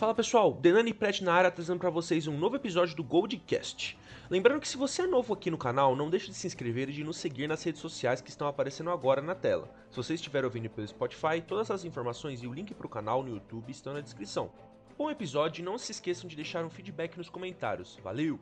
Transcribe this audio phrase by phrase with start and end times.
[0.00, 3.98] Fala pessoal, Denani Pret na área trazendo para vocês um novo episódio do Goldcast.
[4.30, 6.92] Lembrando que se você é novo aqui no canal, não deixe de se inscrever e
[6.94, 9.70] de nos seguir nas redes sociais que estão aparecendo agora na tela.
[9.90, 13.22] Se você estiver ouvindo pelo Spotify, todas as informações e o link para o canal
[13.22, 14.50] no YouTube estão na descrição.
[14.96, 17.98] Bom episódio e não se esqueçam de deixar um feedback nos comentários.
[18.02, 18.40] Valeu!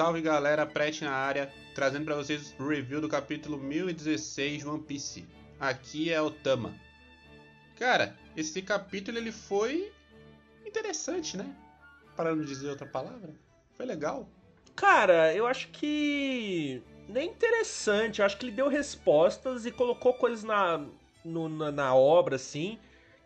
[0.00, 4.82] Salve galera, Prete na área, trazendo para vocês o review do capítulo 1016 de One
[4.82, 5.26] Piece.
[5.60, 6.74] Aqui é o Tama.
[7.78, 9.92] Cara, esse capítulo ele foi
[10.64, 11.54] interessante, né?
[12.16, 13.34] Para não dizer outra palavra.
[13.76, 14.26] Foi legal.
[14.74, 16.82] Cara, eu acho que.
[17.06, 20.82] Nem interessante, eu acho que ele deu respostas e colocou coisas na,
[21.22, 22.78] no, na, na obra, assim,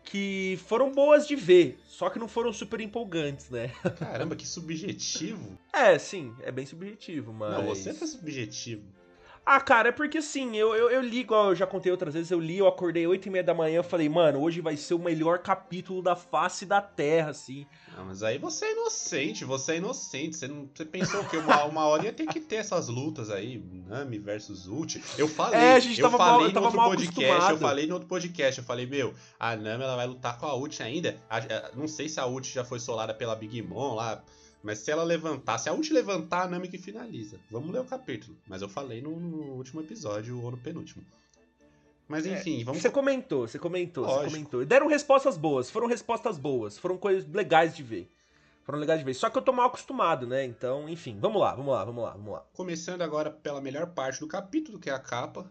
[0.05, 3.69] que foram boas de ver, só que não foram super empolgantes, né?
[3.99, 5.57] Caramba, que subjetivo.
[5.73, 7.51] É, sim, é bem subjetivo, mas.
[7.51, 8.83] Não, você foi subjetivo.
[9.45, 12.31] Ah, cara, é porque assim, eu, eu, eu li, igual eu já contei outras vezes,
[12.31, 14.95] eu li, eu acordei 8 e meia da manhã, eu falei, mano, hoje vai ser
[14.95, 17.67] o melhor capítulo da face da Terra, assim.
[17.95, 20.35] Não, mas aí você é inocente, você é inocente.
[20.35, 23.63] Você, não, você pensou que uma, uma hora ia ter que ter essas lutas aí,
[23.87, 25.01] Nami versus Ult.
[25.17, 27.51] Eu falei, É, a gente eu tava falei mal- eu no tava outro podcast, acostumado.
[27.53, 30.55] eu falei no outro podcast, eu falei, meu, a Nami ela vai lutar com a
[30.55, 31.15] Ult ainda.
[31.29, 34.23] A- a- não sei se a Ult já foi solada pela Big Mom lá,
[34.65, 37.37] mas se ela levantar, se a Ult levantar, a Nami que finaliza.
[37.51, 38.35] Vamos ler o capítulo.
[38.47, 41.05] Mas eu falei no, no último episódio ou no penúltimo.
[42.07, 44.31] Mas enfim, vamos Você comentou, você comentou, você Lógico.
[44.31, 44.63] comentou.
[44.63, 48.11] E deram respostas boas, foram respostas boas, foram coisas legais de ver.
[48.63, 49.13] Foram legais de ver.
[49.13, 50.43] Só que eu tô mal acostumado, né?
[50.43, 52.43] Então, enfim, vamos lá, vamos lá, vamos lá, vamos lá.
[52.53, 55.47] Começando agora pela melhor parte do capítulo, que é a capa.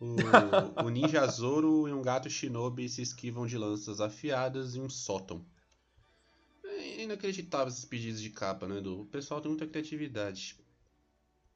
[0.00, 0.16] O,
[0.86, 5.44] o Ninja Zoro e um gato Shinobi se esquivam de lanças afiadas em um sótão.
[7.00, 8.80] É inacreditável esses pedidos de capa, né?
[8.80, 9.00] Do...
[9.02, 10.58] O pessoal tem muita criatividade.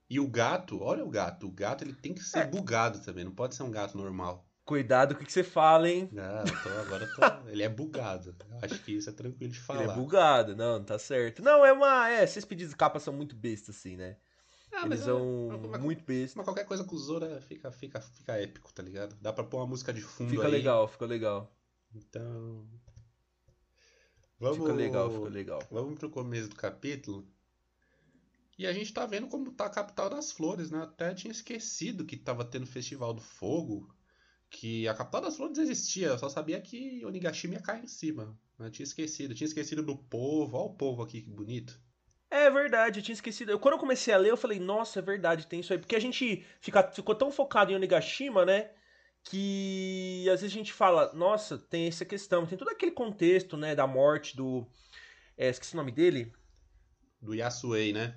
[0.09, 1.47] E o gato, olha o gato.
[1.47, 2.47] O gato ele tem que ser É.
[2.47, 4.47] bugado também, não pode ser um gato normal.
[4.65, 6.09] Cuidado com o que você fala, hein?
[6.17, 8.35] Ah, eu tô- agora eu tô- ele é bugado.
[8.51, 9.83] Eu acho que isso é tranquilo de falar.
[9.83, 11.43] Ele é bugado, não, tá certo.
[11.43, 12.09] Não, é uma.
[12.11, 14.17] É, esses pedidos de capa são muito bestas, assim, né?
[14.73, 16.35] Ah, Eles mas, são mas- muito bestas.
[16.37, 19.15] mas qualquer coisa com o Zoro é- fica, fica, fica épico, tá ligado?
[19.21, 20.51] Dá pra pôr uma música de fundo Fica aí.
[20.51, 21.55] legal, fica legal.
[21.95, 22.67] Então.
[24.39, 25.59] Vamos, Fica legal, fica legal.
[25.71, 27.27] Vamos pro começo do capítulo.
[28.59, 30.83] E a gente tá vendo como tá a capital das flores, né?
[30.83, 33.93] Até tinha esquecido que tava tendo Festival do Fogo.
[34.51, 38.39] Que a capital das flores existia, eu só sabia que Onigashima ia cair em cima.
[38.59, 40.57] Eu tinha esquecido, tinha esquecido do povo.
[40.57, 41.81] Olha o povo aqui, que bonito.
[42.31, 43.51] É verdade, eu tinha esquecido.
[43.51, 45.79] Eu- quando eu comecei a ler, eu falei, nossa, é verdade, tem isso aí.
[45.79, 48.71] Porque a gente fica, ficou tão focado em Onigashima, né?
[49.25, 53.75] Que às vezes a gente fala, nossa, tem essa questão, tem todo aquele contexto, né,
[53.75, 54.67] da morte do.
[55.37, 56.33] É, esqueci o nome dele.
[57.21, 58.15] Do Yasuei, né?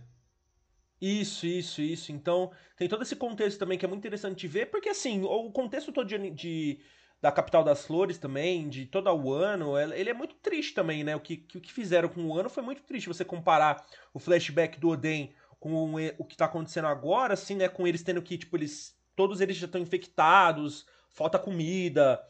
[1.00, 2.12] Isso, isso, isso.
[2.12, 5.52] Então, tem todo esse contexto também que é muito interessante de ver, porque assim, o
[5.52, 6.80] contexto todo de, de-
[7.22, 11.16] da capital das flores também, de todo o ano, ele é muito triste também, né?
[11.16, 13.08] O que, que- o que fizeram com o ano foi muito triste.
[13.08, 17.70] Você comparar o flashback do Oden com o, o que tá acontecendo agora, assim, né?
[17.70, 18.97] Com eles tendo que, tipo, eles.
[19.18, 22.24] Todos eles já estão infectados, falta comida.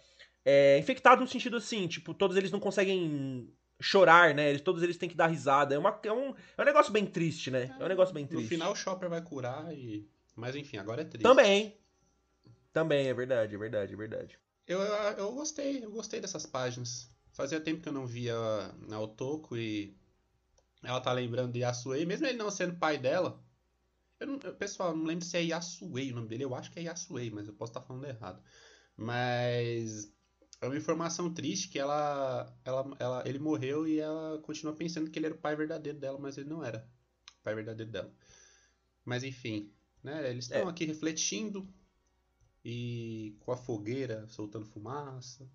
[0.43, 4.49] É, infectado no sentido assim, tipo, todos eles não conseguem chorar, né?
[4.49, 5.75] Eles- Todos eles têm que dar risada.
[5.75, 7.75] É, uma, é, um, é um negócio bem triste, né?
[7.77, 8.43] É um negócio bem triste.
[8.43, 10.09] No final o Chopper vai curar e.
[10.35, 11.23] Mas enfim, agora é triste.
[11.23, 11.77] Também.
[12.71, 14.39] Também, é verdade, é verdade, é verdade.
[14.65, 17.09] Eu, eu, gostei, eu gostei dessas páginas.
[17.33, 18.35] Fazia tempo que eu não via
[18.91, 19.93] a Otoko e
[20.83, 23.43] ela tá lembrando de Yasuei, mesmo ele não sendo pai dela.
[24.19, 26.79] Eu eu- pessoal, eu não lembro se é Yasuei o nome dele, eu acho que
[26.79, 28.41] é Yasuei, mas eu posso estar falando errado.
[28.95, 30.11] Mas
[30.61, 35.19] é uma informação triste que ela, ela, ela, ele morreu e ela continua pensando que
[35.19, 36.87] ele era o pai verdadeiro dela, mas ele não era
[37.39, 38.13] o pai verdadeiro dela.
[39.05, 40.29] Mas enfim, né?
[40.29, 40.71] Eles estão É.
[40.71, 41.67] aqui refletindo
[42.65, 45.49] e com a fogueira soltando fumaça.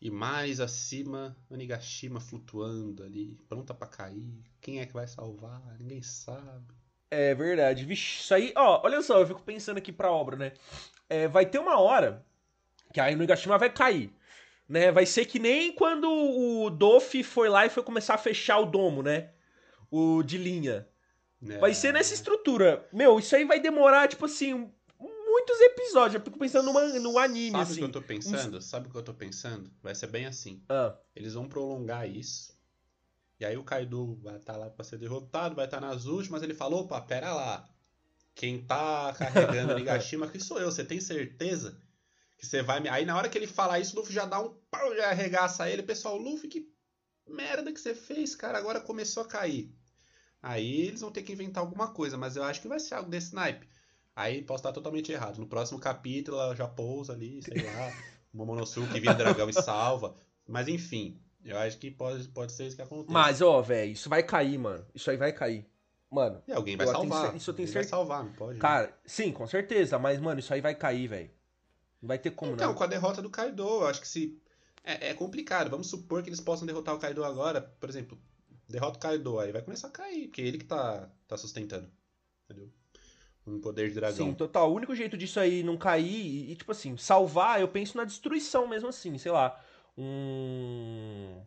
[0.00, 4.42] E mais acima, Onigashima flutuando ali, pronta pra cair.
[4.58, 5.76] Quem é que vai salvar?
[5.78, 6.74] Ninguém sabe.
[7.10, 7.84] É verdade.
[7.84, 10.52] Vixe, isso aí, ó, olha só, eu fico pensando aqui pra obra, né?
[11.08, 12.24] É, vai ter uma hora
[12.92, 14.12] que a Inugashima vai cair.
[14.68, 14.90] Né?
[14.90, 18.66] Vai ser que nem quando o Doff foi lá e foi começar a fechar o
[18.66, 19.30] domo, né?
[19.90, 20.88] O de linha.
[21.40, 21.58] né?
[21.58, 22.84] Vai ser nessa estrutura.
[22.92, 24.68] Meu, isso aí vai demorar, tipo assim,
[24.98, 26.14] muitos episódios.
[26.16, 27.74] Eu fico pensando numa, no anime, Sabe o assim.
[27.76, 28.60] que eu tô pensando?
[28.60, 29.70] Sabe o que eu tô pensando?
[29.80, 30.60] Vai ser bem assim.
[30.68, 32.55] Ah, Eles vão prolongar isso.
[33.38, 36.42] E aí o Kaido vai estar lá pra ser derrotado, vai estar nas últimas.
[36.42, 37.68] Ele falou, opa, pera lá.
[38.34, 41.80] quem tá carregando o Nigashima aqui sou eu, você tem certeza?
[42.38, 42.88] Que você vai me.
[42.88, 45.68] Aí na hora que ele falar isso, o Luffy já dá um pau, já arregaça
[45.68, 45.82] ele.
[45.82, 46.70] Pessoal, Luffy, que
[47.26, 49.74] merda que você fez, cara, agora começou a cair.
[50.42, 53.10] Aí eles vão ter que inventar alguma coisa, mas eu acho que vai ser algo
[53.10, 53.66] desse naipe.
[54.14, 55.38] Aí posso estar totalmente errado.
[55.38, 57.92] No próximo capítulo ela já pousa ali, sei lá,
[58.32, 60.14] Momonosuke vira dragão e salva.
[60.46, 63.12] Mas enfim, eu acho que pode, pode ser isso que acontece.
[63.12, 64.84] Mas, ó, velho, isso vai cair, mano.
[64.94, 65.66] Isso aí vai cair.
[66.10, 66.42] Mano.
[66.46, 67.26] E alguém vai salvar.
[67.26, 67.96] Tenho, isso eu tenho certeza.
[67.96, 68.58] vai salvar, não pode.
[68.58, 69.98] Cara, sim, com certeza.
[69.98, 71.30] Mas, mano, isso aí vai cair, velho.
[72.00, 72.74] Não vai ter como, então, não.
[72.74, 74.40] com a derrota do Kaido, eu acho que se.
[74.84, 75.70] É, é, complicado.
[75.70, 77.60] Vamos supor que eles possam derrotar o Kaido agora.
[77.60, 78.18] Por exemplo,
[78.68, 81.90] derrota o Kaido, aí vai começar a cair, porque é ele que tá, tá sustentando.
[82.44, 82.70] Entendeu?
[83.46, 84.26] Um poder de dragão.
[84.26, 84.70] Sim, total.
[84.70, 88.04] O único jeito disso aí não cair e, e, tipo assim, salvar, eu penso na
[88.04, 89.60] destruição mesmo assim, sei lá.
[89.96, 91.40] Um.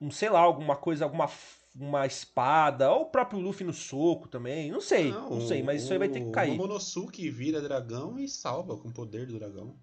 [0.00, 1.28] Um, sei lá, alguma coisa, alguma
[1.74, 5.82] uma espada, ou o próprio Luffy no soco também, não sei, não, não sei, mas
[5.82, 6.52] o, isso aí vai ter que cair.
[6.52, 9.76] O Momonosuke vira dragão e salva com o poder do dragão.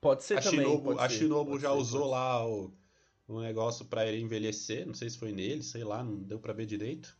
[0.00, 0.60] Pode ser a também.
[0.60, 2.72] Shinobu, pode a Shinobu já ser, usou lá o,
[3.28, 6.54] o negócio para ele envelhecer, não sei se foi nele, sei lá, não deu para
[6.54, 7.14] ver direito.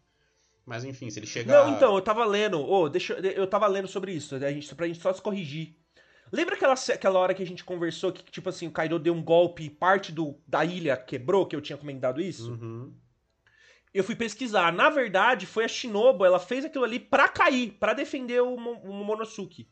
[0.64, 1.66] Mas enfim, se ele chegar.
[1.66, 4.86] Não, então, eu tava lendo, oh, deixa, eu tava lendo sobre isso, a gente, pra
[4.86, 5.74] gente só se corrigir.
[6.32, 9.22] Lembra aquela, aquela hora que a gente conversou que, tipo assim, o Kaido deu um
[9.22, 12.52] golpe e parte do, da ilha quebrou, que eu tinha comentado isso?
[12.52, 12.92] Uhum
[13.92, 14.72] eu fui pesquisar.
[14.72, 18.92] Na verdade, foi a Shinobu, ela fez aquilo ali pra cair, pra defender o, o
[18.92, 19.68] Momonosuke.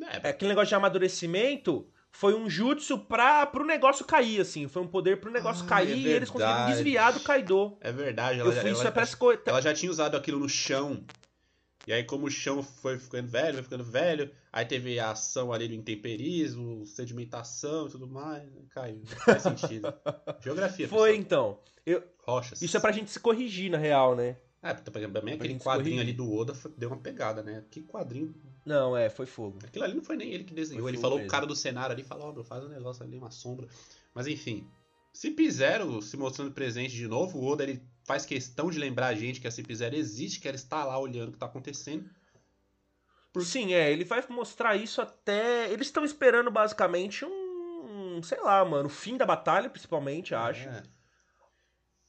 [0.00, 0.30] É.
[0.30, 4.66] Aquele negócio de amadurecimento foi um jutsu pra, pro negócio cair, assim.
[4.68, 7.78] Foi um poder pro negócio ah, cair é e eles conseguiram desviar do Kaido.
[7.80, 8.40] É verdade.
[8.40, 9.16] Ela, fui, ela, parece
[9.46, 11.04] ela já tinha usado aquilo no chão.
[11.86, 15.52] E aí, como o chão foi ficando velho, foi ficando velho, aí teve a ação
[15.52, 19.02] ali do intemperismo, sedimentação e tudo mais, caiu.
[19.08, 19.92] Não faz sentido.
[20.40, 21.20] Geografia, Foi, pessoal.
[21.20, 21.58] então.
[21.84, 22.02] Eu...
[22.24, 22.62] Rochas.
[22.62, 24.36] Isso é pra gente se corrigir, na real, né?
[24.62, 27.64] É, também aquele quadrinho ali do Oda deu uma pegada, né?
[27.68, 28.32] Que quadrinho.
[28.64, 29.58] Não, é, foi fogo.
[29.64, 30.84] Aquilo ali não foi nem ele que desenhou.
[30.84, 31.28] Foi ele falou mesmo.
[31.28, 33.66] o cara do cenário ali, falou, ó, oh, faz um negócio ali, uma sombra.
[34.14, 34.64] Mas enfim.
[35.12, 39.14] Se Zero se mostrando presente de novo, o Oda ele faz questão de lembrar a
[39.14, 42.08] gente que a CP0 existe, que ela está lá olhando o que está acontecendo.
[43.32, 43.44] Por...
[43.44, 45.70] Sim, é, ele vai mostrar isso até.
[45.72, 48.20] Eles estão esperando basicamente um.
[48.22, 50.68] Sei lá, mano, o fim da batalha, principalmente, acho.
[50.68, 50.82] É.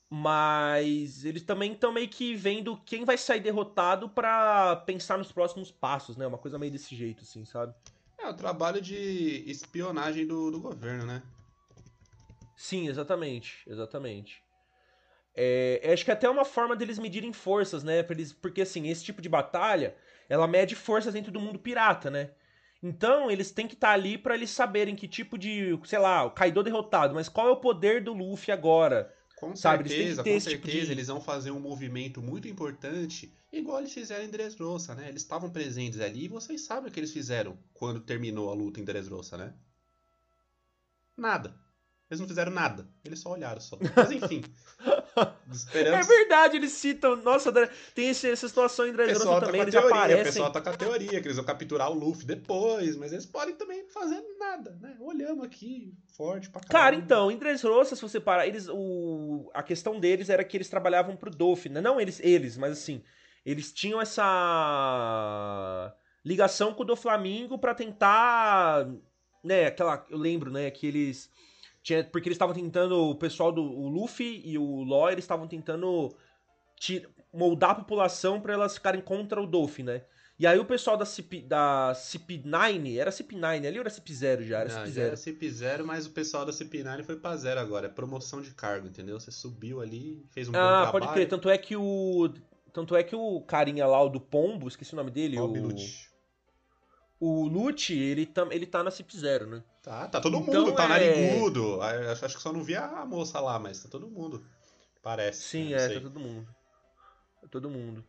[0.10, 5.72] Mas eles também estão meio que vendo quem vai sair derrotado para pensar nos próximos
[5.72, 6.28] passos, né?
[6.28, 7.74] Uma coisa meio desse jeito, assim, sabe?
[8.19, 11.24] É, o trabalho de espionagem do, do governo, né?
[12.56, 14.44] Sim, exatamente, exatamente.
[15.35, 18.06] É, acho que é até uma forma deles medirem forças, né?
[18.09, 19.95] Eles, porque assim, esse tipo de batalha,
[20.30, 22.31] ela mede forças dentro do mundo pirata, né?
[22.81, 26.25] Então, eles têm que estar tá ali para eles saberem que tipo de, sei lá,
[26.25, 29.13] o Kaido derrotado, mas qual é o poder do Luffy agora?
[29.38, 29.88] Com sabe?
[29.88, 30.91] certeza, com certeza, tipo de...
[30.91, 35.07] eles vão fazer um movimento muito importante, igual eles fizeram em Dressrosa, né?
[35.07, 38.80] Eles estavam presentes ali e vocês sabem o que eles fizeram quando terminou a luta
[38.80, 39.53] em Dressrosa, né?
[41.15, 41.56] Nada.
[42.09, 42.88] Eles não fizeram nada.
[43.03, 43.77] Eles só olharam só.
[43.95, 44.44] Mas enfim.
[45.51, 46.07] Esperamos...
[46.07, 47.15] É verdade, eles citam.
[47.18, 47.51] Nossa,
[47.94, 49.62] tem essa situação em Dressrosa tá também.
[49.62, 50.21] Eles teoria, aparecem.
[50.21, 53.25] O pessoal tá com a teoria que eles vão capturar o Luffy depois, mas eles
[53.25, 54.95] podem também fazer nada, né?
[55.00, 56.74] Olhamos aqui, forte pra caramba.
[56.74, 60.69] Cara, então, em Dressrosa, se você parar, eles, o, a questão deles era que eles
[60.69, 61.81] trabalhavam pro Dolphin, né?
[61.81, 63.04] Não eles, eles, mas assim,
[63.45, 65.94] eles tinham essa
[66.26, 68.87] ligação com o do Flamingo para tentar,
[69.44, 71.30] né, aquela, eu lembro, né, que eles
[71.83, 75.47] tinha, porque eles estavam tentando, o pessoal do o Luffy e o Law, eles estavam
[75.47, 76.16] tentando
[77.31, 80.02] moldar a população para elas ficarem contra o Dolphin, né?
[80.40, 84.59] E aí o pessoal da, CP, da CP9, era CP9 ali ou era CP0 já?
[84.59, 84.92] Era Não, CP0.
[84.94, 87.85] Já era CP0, mas o pessoal da CP9 foi pra zero agora.
[87.85, 89.19] É promoção de cargo, entendeu?
[89.19, 90.87] Você subiu ali, fez um ah, bom trabalho.
[90.87, 91.28] Ah, pode crer.
[91.28, 92.33] Tanto é que o...
[92.73, 95.37] Tanto é que o carinha lá, o do Pombo, esqueci o nome dele.
[95.37, 95.63] Bob o...
[95.63, 96.12] Lute.
[97.25, 99.63] O Lute, ele, tam, ele tá na CP0, né?
[99.81, 100.87] Tá, tá todo então, mundo, tá é...
[100.89, 101.80] narigudo.
[101.81, 104.45] Acho que só não via a moça lá, mas tá todo mundo.
[105.01, 105.42] Parece.
[105.42, 105.75] Sim, né?
[105.75, 105.95] é, sei.
[105.95, 106.47] tá todo mundo.
[107.42, 108.03] Tá todo mundo.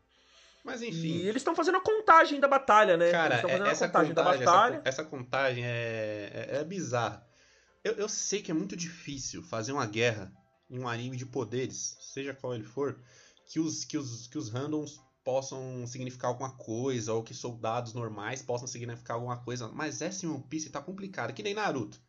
[0.64, 1.18] Mas enfim.
[1.18, 3.12] E eles estão fazendo a contagem da batalha, né?
[3.12, 4.82] Cara, essa contagem, contagem da batalha.
[4.84, 7.24] Essa, essa contagem é, é, é bizarra.
[7.84, 10.32] Eu, eu sei que é muito difícil fazer uma guerra
[10.68, 12.98] em um anime de poderes, seja qual ele for,
[13.46, 18.42] que os, que os, que os randoms possam significar alguma coisa, ou que soldados normais
[18.42, 19.68] possam significar alguma coisa.
[19.68, 22.00] Mas essa em One Piece tá complicado, que nem Naruto.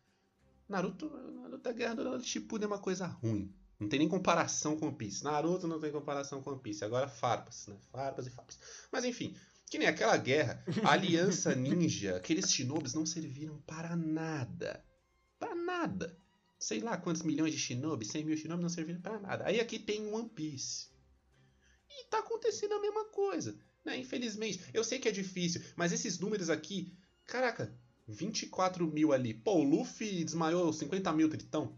[0.68, 3.52] Naruto, Naruto da Guerra do Shippuden é uma coisa ruim.
[3.80, 5.24] Não tem nem comparação com One Piece.
[5.24, 6.84] Naruto não tem comparação com One Piece.
[6.84, 7.76] Agora farpas, né?
[7.90, 8.58] Farpas e farpas.
[8.92, 9.34] Mas enfim,
[9.70, 14.84] que nem aquela guerra, a Aliança Ninja, aqueles shinobis não serviram para nada.
[15.38, 16.16] Para nada.
[16.58, 19.44] Sei lá quantos milhões de shinobis, 100 mil shinobis não serviram para nada.
[19.46, 20.88] Aí aqui tem One Piece.
[21.96, 23.56] E tá acontecendo a mesma coisa.
[23.84, 23.98] Né?
[23.98, 24.60] Infelizmente.
[24.74, 26.92] Eu sei que é difícil, mas esses números aqui.
[27.24, 27.74] Caraca,
[28.06, 29.34] 24 mil ali.
[29.34, 31.76] Pô, o Luffy desmaiou 50 mil tritão.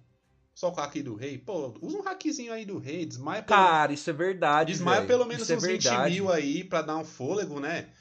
[0.55, 1.39] Só com o hack do rei.
[1.39, 3.07] Pô, usa um hackzinho aí do rei.
[3.07, 3.57] Desmaia pelo...
[3.57, 4.73] Cara, isso é verdade.
[4.73, 5.09] Desmaia véio.
[5.09, 7.93] pelo menos isso é uns é 20 mil aí pra dar um fôlego, né?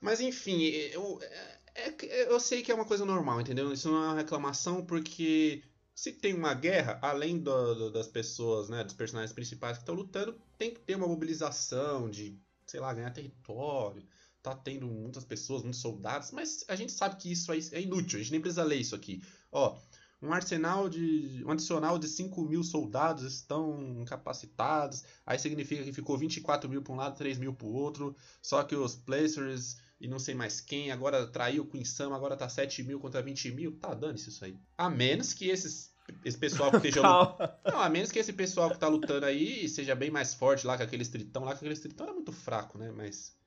[0.00, 3.72] Mas enfim, eu, é, é, eu sei que é uma coisa normal, entendeu?
[3.72, 5.62] Isso não é uma reclamação porque
[5.94, 9.94] se tem uma guerra, além do, do, das pessoas, né, dos personagens principais que estão
[9.94, 14.02] lutando, tem que ter uma mobilização de, sei lá, ganhar território.
[14.42, 18.22] Tá tendo muitas pessoas, muitos soldados, mas a gente sabe que isso é inútil, a
[18.22, 19.22] gente nem precisa ler isso aqui.
[19.52, 19.78] Ó,
[20.22, 21.42] um arsenal de.
[21.44, 25.02] um adicional de 5 mil soldados estão incapacitados.
[25.26, 28.16] Aí significa que ficou 24 mil para um lado, 3 mil para o outro.
[28.40, 32.36] Só que os placers e não sei mais quem, agora traiu o Queen Sam, agora
[32.36, 33.78] tá 7 mil contra 20 mil.
[33.78, 34.58] Tá, dane-se isso aí.
[34.76, 35.94] A menos que esses.
[36.24, 37.52] Esse pessoal que esteja lutando.
[37.64, 40.76] Não, a menos que esse pessoal que tá lutando aí seja bem mais forte lá
[40.76, 42.90] que aquele estritão lá, que aquele estritão era muito fraco, né?
[42.90, 43.40] Mas.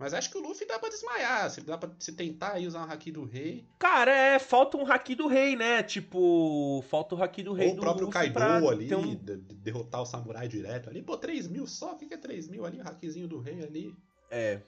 [0.00, 1.48] Mas acho que o Luffy dá pra desmaiar.
[1.48, 3.64] Se dá pra se tentar aí usar um haki do rei.
[3.78, 5.80] Cara, é, falta um haki do rei, né?
[5.84, 9.14] Tipo, falta o haki do rei Ou o próprio Luffy Kaido ali, um...
[9.14, 11.02] de, de derrotar o samurai direto ali.
[11.02, 11.92] Pô, 3 mil só?
[11.92, 12.80] O que é 3 mil ali?
[12.80, 13.94] O hakizinho do rei ali.
[14.28, 14.60] É.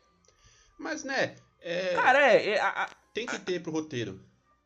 [0.78, 1.34] Mas, né?
[1.60, 1.94] É...
[1.94, 2.50] Cara, é.
[2.50, 2.90] é a, a...
[3.14, 4.20] Tem que ter pro roteiro.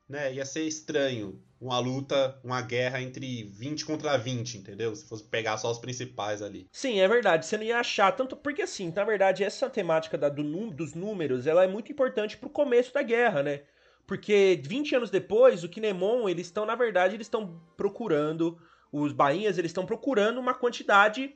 [0.09, 0.35] Né?
[0.35, 4.95] Ia ser estranho uma luta, uma guerra entre 20 contra 20, entendeu?
[4.95, 6.69] Se fosse pegar só os principais ali.
[6.71, 7.47] Sim, é verdade.
[7.47, 8.37] Você não ia achar tanto.
[8.37, 12.51] Porque, assim, na verdade, essa temática da, do, dos números ela é muito importante pro
[12.51, 13.63] começo da guerra, né?
[14.07, 18.59] Porque 20 anos depois, o Kinemon, eles estão, na verdade, eles estão procurando.
[18.93, 21.35] Os bainhas, eles estão procurando uma quantidade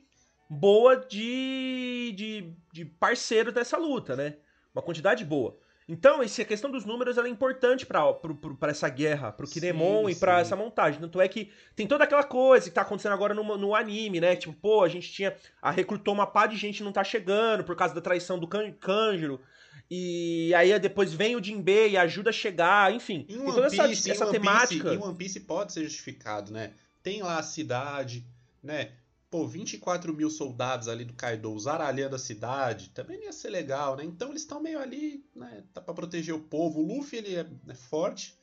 [0.49, 4.37] boa de, de, de parceiros dessa luta, né?
[4.73, 5.57] Uma quantidade boa.
[5.87, 10.39] Então, essa questão dos números é importante para essa guerra, pro Kinemon sim, e para
[10.39, 11.01] essa montagem.
[11.01, 14.35] Tanto é que tem toda aquela coisa que tá acontecendo agora no, no anime, né?
[14.35, 15.35] Tipo, pô, a gente tinha.
[15.61, 18.71] A recrutou uma pá de gente não tá chegando por causa da traição do kan,
[18.73, 19.41] Kanjuro.
[19.89, 23.25] E aí depois vem o Jinbei e ajuda a chegar, enfim.
[23.27, 24.83] Em One toda Piece, essa, essa em temática.
[24.89, 26.71] Piece, em One Piece pode ser justificado, né?
[27.03, 28.25] Tem lá a cidade,
[28.63, 28.91] né?
[29.31, 34.03] Pô, 24 mil soldados ali do Kaido zaralhando a cidade, também ia ser legal, né?
[34.03, 35.63] Então eles estão meio ali, né?
[35.73, 36.81] Tá pra proteger o povo.
[36.81, 38.37] O Luffy, ele é, é forte,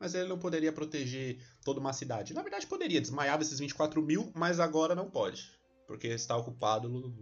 [0.00, 2.34] mas ele não poderia proteger toda uma cidade.
[2.34, 5.48] Na verdade, poderia, desmaiava esses 24 mil, mas agora não pode.
[5.86, 7.14] Porque está ocupado no,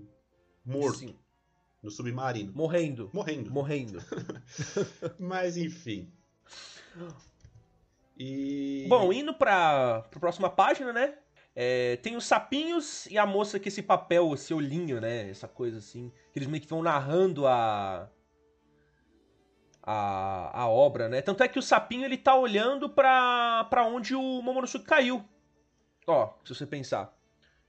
[0.64, 1.00] morto.
[1.00, 1.14] Sim.
[1.82, 2.54] No submarino.
[2.54, 3.10] Morrendo.
[3.12, 3.50] Morrendo.
[3.50, 4.02] Morrendo.
[5.20, 6.10] mas enfim.
[8.22, 8.84] E...
[8.86, 11.16] Bom, indo pra, pra próxima página, né?
[11.54, 15.28] É, tem os sapinhos e a moça com esse papel, esse olhinho, né?
[15.28, 16.12] Essa coisa assim.
[16.32, 18.08] Que eles meio que vão narrando a.
[19.82, 21.22] A, a obra, né?
[21.22, 25.24] Tanto é que o sapinho ele tá olhando pra, pra onde o Momonosuke caiu.
[26.06, 27.16] Ó, se você pensar.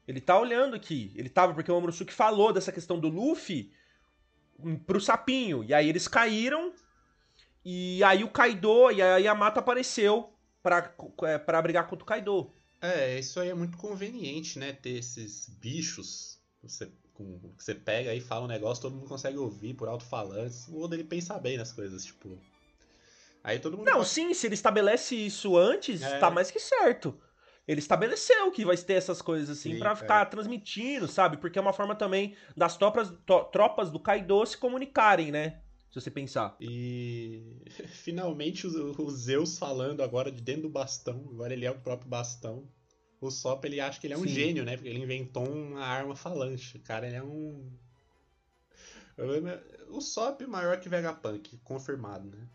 [0.08, 1.14] Ele tá olhando aqui.
[1.16, 3.72] Ele tava, porque o Momonosuke falou dessa questão do Luffy
[4.86, 5.64] pro sapinho.
[5.64, 6.74] E aí eles caíram.
[7.64, 10.34] E aí o Kaido e a Yamato apareceu
[10.64, 12.52] pra, é, pra brigar contra o Kaido.
[12.82, 14.74] É, isso aí é muito conveniente, né?
[14.74, 19.38] Ter esses bichos você, com, que você pega e fala um negócio, todo mundo consegue
[19.38, 20.68] ouvir por alto-falantes.
[20.68, 22.38] O Oda ele pensa bem nas coisas, tipo.
[23.44, 23.86] Aí todo mundo.
[23.86, 24.10] Não, pode...
[24.10, 26.18] sim, se ele estabelece isso antes, é.
[26.18, 27.20] tá mais que certo.
[27.68, 30.26] Ele estabeleceu que vai ter essas coisas assim para ficar é.
[30.26, 31.38] transmitindo, sabe?
[31.38, 33.14] Porque é uma forma também das tropas,
[33.52, 35.62] tropas do Kaido se comunicarem, né?
[35.92, 36.56] Se você pensar.
[36.60, 37.44] E
[37.92, 41.28] finalmente o, o, Zeus falando agora de dentro do bastão.
[41.30, 42.68] Agora ele é o próprio bastão.
[43.20, 44.30] O Sop ele acha que ele é um Sim.
[44.30, 44.78] gênio, né?
[44.78, 46.80] Porque ele inventou uma arma falante.
[46.80, 47.70] Cara ele é um.
[49.90, 52.48] O Sop maior que Vegapunk, confirmado, né?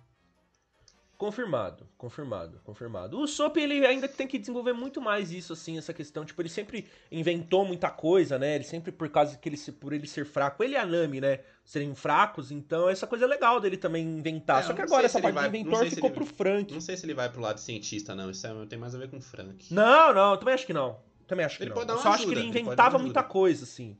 [1.18, 3.18] Confirmado, confirmado, confirmado.
[3.18, 6.26] O Sop ele ainda tem que desenvolver muito mais isso, assim, essa questão.
[6.26, 8.54] Tipo, ele sempre inventou muita coisa, né?
[8.56, 11.40] Ele sempre, por causa que ele, por ele ser fraco, ele e a Nami, né?
[11.64, 14.62] Serem fracos, então essa coisa é legal dele também inventar.
[14.62, 16.74] É, Só que agora essa parte vai, do inventor ficou ele, pro Frank.
[16.74, 18.30] Não sei se ele vai pro lado cientista, não.
[18.30, 19.72] Isso é, tem mais a ver com o Frank.
[19.72, 21.00] Não, não, eu também acho que não.
[21.26, 21.80] Também acho que ele não.
[21.80, 23.96] Eu só ajuda, acho que ele inventava ele muita coisa, assim.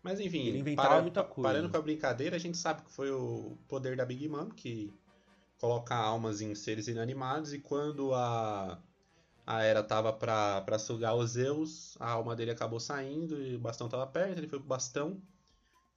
[0.00, 1.48] Mas enfim, ele inventava para, muita coisa.
[1.48, 4.94] Parando com a brincadeira, a gente sabe que foi o poder da Big Mom que
[5.60, 8.78] coloca almas em seres inanimados e quando a
[9.46, 13.58] a Era tava pra, pra sugar os Zeus, a alma dele acabou saindo e o
[13.58, 15.20] bastão tava perto, ele foi pro bastão.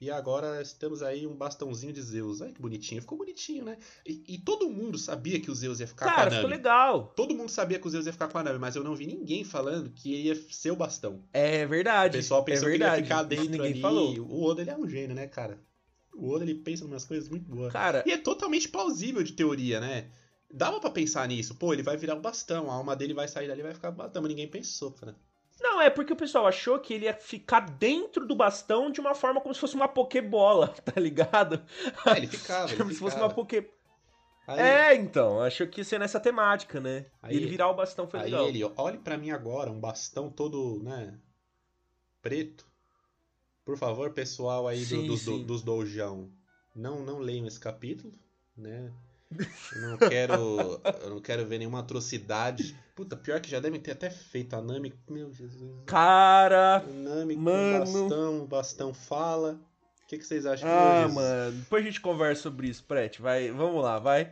[0.02, 2.42] E agora temos aí um bastãozinho de Zeus.
[2.42, 3.78] Olha que bonitinho, ficou bonitinho, né?
[4.06, 6.36] E, e todo mundo sabia que o Zeus ia ficar Cara, com a Nami.
[6.38, 7.14] ficou legal.
[7.16, 9.06] Todo mundo sabia que o Zeus ia ficar com a Nami, mas eu não vi
[9.06, 11.24] ninguém falando que ia ser o bastão.
[11.32, 12.18] É verdade.
[12.18, 13.82] O pessoal pensou é que ia ficar dentro ninguém ali.
[13.82, 14.20] Falou.
[14.20, 15.58] O Oda ele é um gênio, né, cara?
[16.16, 17.72] O Oda ele pensa em umas coisas muito boas.
[17.74, 20.10] Cara, e é totalmente plausível de teoria, né?
[20.52, 21.56] Dava para pensar nisso.
[21.56, 23.92] Pô, ele vai virar o bastão, a alma dele vai sair dali e vai ficar
[23.92, 25.16] bastão, mas ninguém pensou, cara.
[25.60, 29.16] Não, é porque o pessoal achou que ele ia ficar dentro do bastão de uma
[29.16, 31.64] forma como se fosse uma Pokébola, tá ligado?
[32.06, 32.70] É, ele ficava.
[32.70, 33.12] Ele como se ficava.
[33.12, 33.70] fosse uma Poké.
[34.46, 37.06] Aí, É, então, achou que ia ser nessa temática, né?
[37.22, 38.48] Aí- ele virar o bastão foi aí legal.
[38.48, 41.18] ele, olhe pra mim agora, um bastão todo, né,
[42.22, 42.66] preto.
[43.66, 46.30] Por favor, pessoal aí do- Sim, dos, do, dos doujão,
[46.76, 48.14] não, não leiam esse capítulo,
[48.58, 48.92] né?
[49.76, 52.76] Eu não quero, eu não quero ver nenhuma atrocidade.
[52.96, 54.94] Puta, pior que já devem ter até feito a Nami.
[55.10, 55.84] Meu Jesus.
[55.86, 56.84] Cara.
[56.88, 57.80] Nami com Mano.
[57.80, 59.60] bastão, o bastão fala.
[60.04, 60.70] O que, que vocês acham?
[60.70, 61.58] Ah, mano.
[61.60, 63.22] Depois a gente conversa sobre isso, Prete.
[63.22, 64.32] Vai, vamos lá, vai.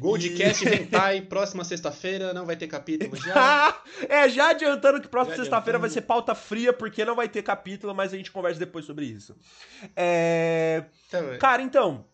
[0.00, 3.80] Goldcast E- Hentai, próxima sexta-feira, não vai ter capítulo já.
[4.08, 7.94] é, já adiantando que próxima sexta-feira vai ser pauta fria, porque não vai ter capítulo,
[7.94, 9.36] mas a gente conversa depois sobre isso.
[9.94, 10.84] É.
[11.08, 12.06] Então, Cara, então.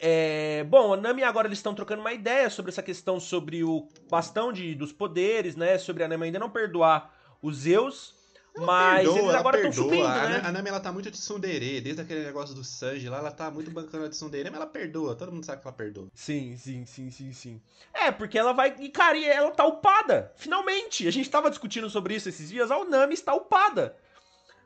[0.00, 3.88] é, Bom, a Nami agora eles estão trocando uma ideia sobre essa questão sobre o
[4.10, 5.78] bastão de, dos poderes, né?
[5.78, 8.21] Sobre a Nami ainda não perdoar os Zeus.
[8.56, 10.42] Mas perdoa, eles agora estão subindo, a, né?
[10.44, 13.50] A Nami ela tá muito de tsundere, desde aquele negócio do Sanji lá, ela tá
[13.50, 16.08] muito bancando a de tsundere, mas ela perdoa, todo mundo sabe que ela perdoa.
[16.14, 17.62] Sim, sim, sim, sim, sim.
[17.94, 18.74] É, porque ela vai.
[18.78, 20.32] E, cara, e ela tá upada.
[20.36, 21.08] Finalmente!
[21.08, 22.70] A gente tava discutindo sobre isso esses dias.
[22.70, 23.96] A Nami está upada.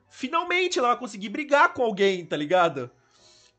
[0.09, 2.91] Finalmente ela vai conseguir brigar com alguém, tá ligado?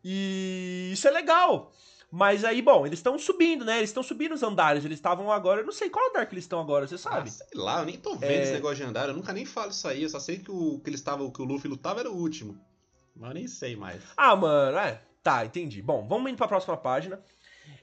[0.04, 1.72] E isso é legal.
[2.10, 3.78] Mas aí, bom, eles estão subindo, né?
[3.78, 4.86] Eles estão subindo os andares.
[4.86, 5.62] Eles estavam agora.
[5.62, 7.30] Eu não sei qual andar que eles estão agora, você sabe?
[7.30, 8.44] Ah, sei lá, eu nem tô vendo É.
[8.44, 10.80] esse negócio de andar, eu nunca nem falo isso aí, eu só sei que o
[10.80, 12.58] que eles estavam, que o Luffy lutava era o último.
[13.16, 14.02] Mas eu nem sei mais.
[14.16, 15.02] Ah, mano, é.
[15.22, 15.82] Tá, entendi.
[15.82, 17.20] Bom, vamos indo pra próxima página.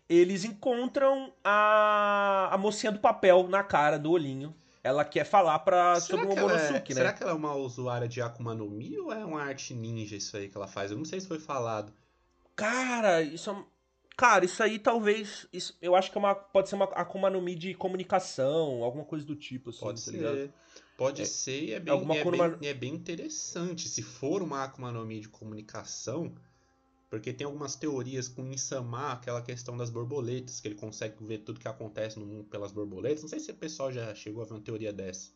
[0.08, 4.54] Eles encontram a, a mocinha do papel na cara do olhinho.
[4.82, 7.00] Ela quer falar pra, sobre o ela é, Momonosuke, né?
[7.00, 10.14] será que ela é uma usuária de Akuma no Mi ou é uma arte ninja
[10.16, 10.90] isso aí que ela faz?
[10.90, 11.92] Eu não sei se foi falado.
[12.54, 13.56] Cara, isso é...
[14.16, 15.46] Cara, isso aí talvez.
[15.52, 19.04] isso- eu acho que é uma, pode ser uma Akuma no Mi de comunicação, alguma
[19.04, 20.34] coisa do tipo, assim, Pode tá ligado?
[20.36, 20.52] ser.
[20.96, 23.88] Pode É, ser e é bem, é, Akuma- bem, é bem interessante.
[23.88, 26.32] Se for uma Akuma no Mi de comunicação,
[27.10, 31.58] porque tem algumas teorias com Insama, aquela questão das borboletas, que ele consegue ver tudo
[31.58, 33.22] que acontece no mundo pelas borboletas.
[33.22, 35.32] Não sei se o pessoal já chegou a ver uma teoria dessa.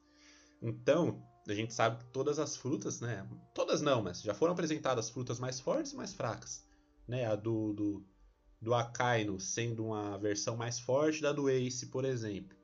[0.63, 3.29] Então, a gente sabe que todas as frutas, né?
[3.55, 6.65] Todas não, mas já foram apresentadas frutas mais fortes e mais fracas.
[7.07, 7.27] Né?
[7.27, 8.05] A do, do,
[8.61, 12.57] do Akainu sendo uma versão mais forte da do Ace, por exemplo.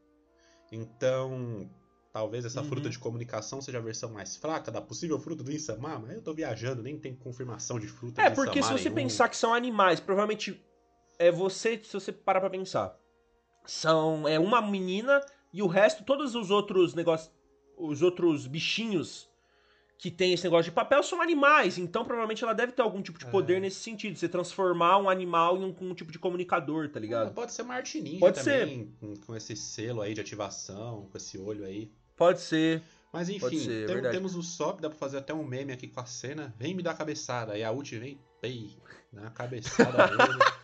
[0.73, 1.71] Então,
[2.13, 2.69] talvez essa Uhum.
[2.69, 6.23] fruta de comunicação seja a versão mais fraca da possível fruta do Insama, mas eu
[6.23, 8.95] tô viajando, nem tem confirmação de fruta É, de porque se você nenhum.
[8.95, 10.61] pensar que são animais, provavelmente
[11.19, 12.99] é você, se você parar pra pensar,
[13.65, 15.21] são é uma menina
[15.53, 17.31] e o resto, todos os outros negócios,
[17.77, 19.29] os outros bichinhos
[19.99, 23.19] que tem esse negócio de papel são animais, então provavelmente ela deve ter algum tipo
[23.19, 23.61] de poder É.
[23.61, 27.33] nesse sentido, você transformar um animal em um, um tipo de comunicador, tá Ah, ligado?
[27.35, 31.17] pode ser uma arte ninja Pode também, com, com esse selo aí de ativação, com
[31.17, 31.91] esse olho aí.
[32.17, 32.83] Pode ser.
[33.13, 34.17] Mas enfim, ser, é tem- verdade.
[34.17, 36.53] temos o Sop, dá pra fazer até um meme aqui com a cena.
[36.59, 37.57] Vem me dar a cabeçada.
[37.57, 38.77] E a ult vem, pei,
[39.13, 40.39] na cabeçada nele.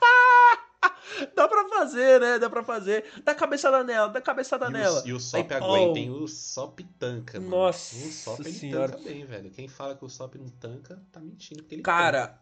[1.80, 2.38] Fazer, né?
[2.38, 3.04] Dá pra fazer.
[3.24, 5.02] Dá cabeçada nela, dá cabeçada E nela.
[5.02, 6.10] o, e o Sop aguenta, hein?
[6.10, 7.50] O Sop tanca, mano.
[7.50, 8.92] Nossa O Sop ele senhora.
[8.92, 9.50] tanca bem, velho.
[9.50, 11.62] Quem fala que o Sop não tanca, tá mentindo.
[11.62, 12.38] Porque ele Cara,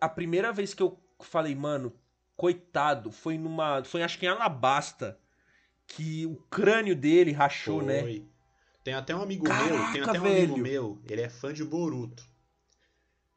[0.00, 1.92] a primeira vez que eu falei, mano,
[2.36, 3.82] coitado, foi numa.
[3.84, 5.18] Foi acho que em Alabasta.
[5.86, 8.00] Que o crânio dele rachou, né?
[8.00, 8.24] Foi.
[8.84, 10.56] Tem até um amigo Caraca, meu, tem até um amigo velho.
[10.62, 12.24] meu, ele é fã de Boruto.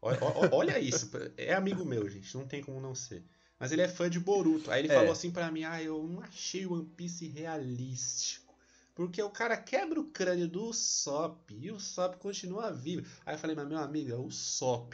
[0.01, 0.19] Olha-
[0.51, 3.25] olha isso, é amigo meu, gente, não tem como não ser.
[3.63, 4.69] Mas ele é fã de Boruto.
[4.69, 4.95] Aí ele É.
[4.95, 8.53] falou assim pra mim: "Ah, eu não achei o One Piece realístico,
[8.93, 13.07] porque o cara quebra o crânio do Sop e o Sop continua vivo".
[13.25, 14.93] Aí eu falei: "Mas meu amigo, é o Sop".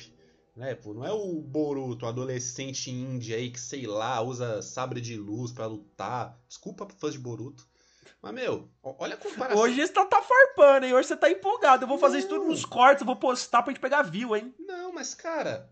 [0.55, 5.01] Né, pô, não é o Boruto, o adolescente índia aí que, sei lá, usa sabre
[5.01, 6.37] de luz pra lutar.
[6.47, 7.67] Desculpa fãs de Boruto.
[8.21, 9.63] Mas, meu, olha a comparação.
[9.63, 10.93] Hoje você tá, tá farpando, hein?
[10.93, 11.85] Hoje você tá empolgado.
[11.85, 12.49] Eu vou fazer isso tudo Não.
[12.49, 14.53] nos cortes, eu vou postar pra gente pegar view, hein?
[14.59, 15.71] Não, mas cara.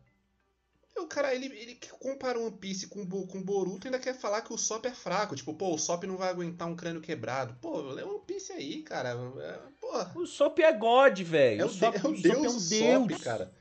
[1.00, 4.54] O cara, ele, ele compara One Piece com, com Boruto e ainda quer falar que
[4.54, 5.36] o Sop é fraco.
[5.36, 7.56] Tipo, pô, o Sop não vai aguentar um crânio quebrado.
[7.62, 9.10] Pô, lê One Piece aí, cara.
[9.40, 11.62] É, pô, O Sop é God, velho.
[11.62, 13.22] é o, Sop, de- é o o Sop deus é um Sop, deus.
[13.24, 13.54] cara.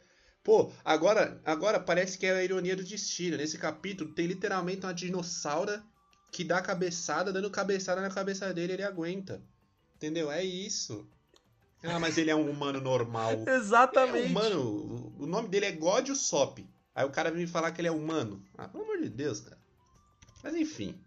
[0.43, 3.37] Pô, agora, agora parece que é a ironia do destino.
[3.37, 5.83] Nesse capítulo tem literalmente uma dinossauro
[6.31, 9.43] que dá cabeçada, dando cabeçada na cabeça dele ele aguenta.
[9.97, 10.31] Entendeu?
[10.31, 11.09] É isso.
[11.83, 13.33] Ah, mas ele é um humano normal.
[13.47, 14.27] Exatamente.
[14.27, 15.13] É humano.
[15.19, 16.65] O nome dele é God Usopp.
[16.97, 18.43] Aí o cara vem me falar que ele é humano.
[18.57, 19.59] Ah, pelo amor de Deus, cara.
[20.43, 20.99] Mas enfim.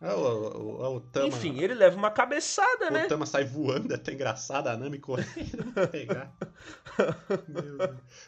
[0.00, 1.28] É o, o, o, o Tama.
[1.28, 3.04] Enfim, ele leva uma cabeçada, né?
[3.04, 6.32] O Tama sai voando, é até engraçado, a Nami correndo pra pegar.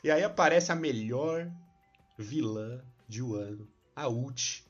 [0.05, 1.51] E aí aparece a melhor
[2.19, 4.63] vilã de Wano, a Uchi.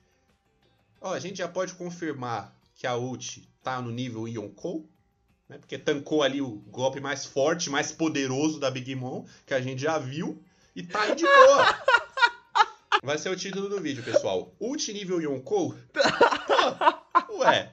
[1.01, 4.89] Ó, a gente já pode confirmar que a Uchi tá no nível Yonkou,
[5.49, 5.59] né?
[5.59, 9.83] Porque tancou ali o golpe mais forte, mais poderoso da Big Mom, que a gente
[9.83, 10.41] já viu,
[10.77, 11.83] e tá aí de boa.
[13.03, 14.55] Vai ser o título do vídeo, pessoal.
[14.61, 15.75] Ultinível Yonkou?
[15.93, 17.73] Pô, ué.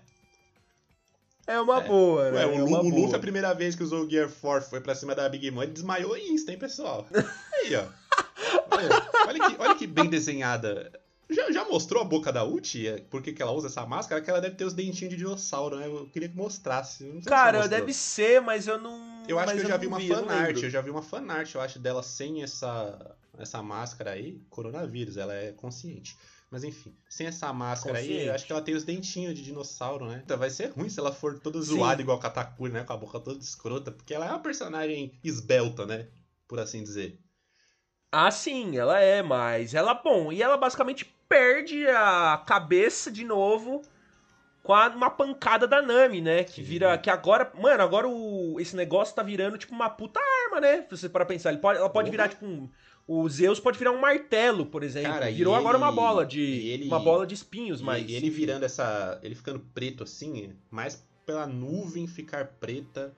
[1.46, 1.88] É uma é.
[1.88, 2.46] boa, né?
[2.46, 4.96] Ué, o, é o Luffy, a primeira vez que usou o Gear 4 foi pra
[4.96, 7.08] cima da Big Mom, ele desmaiou insta, hein, pessoal?
[7.54, 7.86] Aí, ó.
[8.72, 8.90] Olha,
[9.28, 10.92] olha, que, olha que bem desenhada
[11.30, 12.88] já, já mostrou a boca da Uchi?
[12.88, 14.22] É, por que, que ela usa essa máscara?
[14.22, 15.88] Que ela deve ter os dentinhos de dinossauro, né?
[15.88, 17.22] Eu queria que mostrasse.
[17.26, 19.24] Cara, se deve ser, mas eu não.
[19.28, 20.64] Eu acho que eu, eu já vi uma fanart.
[20.64, 24.42] Eu já vi uma fanart, eu acho, dela sem essa, essa máscara aí.
[24.50, 26.18] Coronavírus, ela é consciente.
[26.50, 28.22] Mas enfim, sem essa máscara Consciente.
[28.22, 30.22] aí, eu acho que ela tem os dentinhos de dinossauro, né?
[30.24, 32.04] Então vai ser ruim se ela for toda zoada Sim.
[32.04, 32.84] igual a Katakuri, né?
[32.86, 36.08] Com a boca toda escrota, porque ela é uma personagem esbelta, né?
[36.48, 37.20] Por assim dizer.
[38.10, 43.82] Ah, sim, ela é, mas ela, bom, e ela basicamente perde a cabeça de novo
[44.68, 46.44] com a, uma pancada da Nami, né?
[46.44, 46.98] Que vira.
[46.98, 47.52] Que agora.
[47.56, 50.84] Mano, agora o, esse negócio tá virando tipo uma puta arma, né?
[50.84, 51.52] Se você para pensar.
[51.52, 52.70] Ele pode, ela pode virar tipo um.
[53.08, 55.14] O Zeus pode virar um martelo, por exemplo.
[55.14, 56.42] Cara, Virou ele, agora uma bola de.
[56.42, 58.08] Ele, uma bola de espinhos, mas.
[58.08, 59.18] E ele virando essa.
[59.24, 63.16] Ele ficando preto assim, mais pela nuvem ficar preta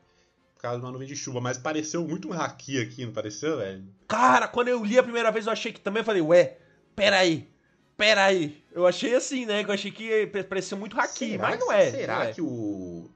[0.59, 3.57] por causa de uma nuvem de chuva, mas pareceu muito um haki aqui, não pareceu,
[3.57, 3.81] velho?
[4.09, 6.57] Cara, quando eu li a primeira vez, eu achei que também falei, ué,
[6.93, 7.47] peraí,
[7.95, 8.61] peraí.
[8.73, 9.63] Eu achei assim, né?
[9.63, 11.89] Eu achei que parecia muito haki, será, mas não é.
[11.89, 12.33] Será não é.
[12.33, 13.09] que o.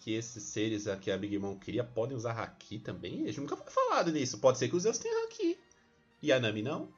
[0.00, 3.22] Que esses seres que a Big Mom queria podem usar haki também?
[3.22, 4.38] A gente nunca foi falado nisso.
[4.38, 5.56] Pode ser que os Zeus tenham haki.
[6.22, 6.88] E a Nami não?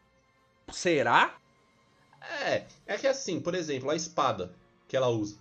[0.73, 1.37] Será?
[2.45, 4.55] É, é que assim, por exemplo, a espada
[4.89, 5.37] que ela usa.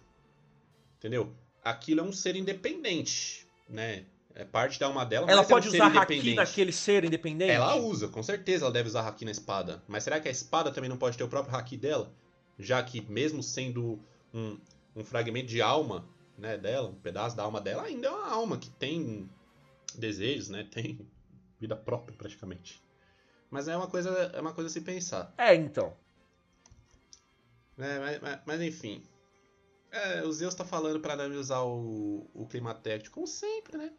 [0.97, 1.33] Entendeu?
[1.63, 4.05] Aquilo é um ser independente, né?
[4.35, 7.51] É parte da alma dela, ela pode é um usar haki naquele ser independente?
[7.51, 9.83] Ela usa, com certeza ela deve usar haki na espada.
[9.87, 12.11] Mas será que a espada também não pode ter o próprio haki dela?
[12.57, 13.99] Já que mesmo sendo
[14.33, 14.57] um,
[14.95, 16.05] um fragmento de alma
[16.37, 19.29] né, dela, um pedaço da alma dela, ainda é uma alma que tem
[19.95, 20.65] desejos, né?
[20.69, 20.99] Tem
[21.59, 22.81] vida própria praticamente.
[23.49, 25.33] Mas é uma coisa, é uma coisa a se pensar.
[25.37, 25.95] É, então.
[27.77, 29.03] É, mas, mas, mas, enfim.
[29.91, 33.91] É, o Zeus tá falando pra Nami usar o, o Climatect, como sempre, né?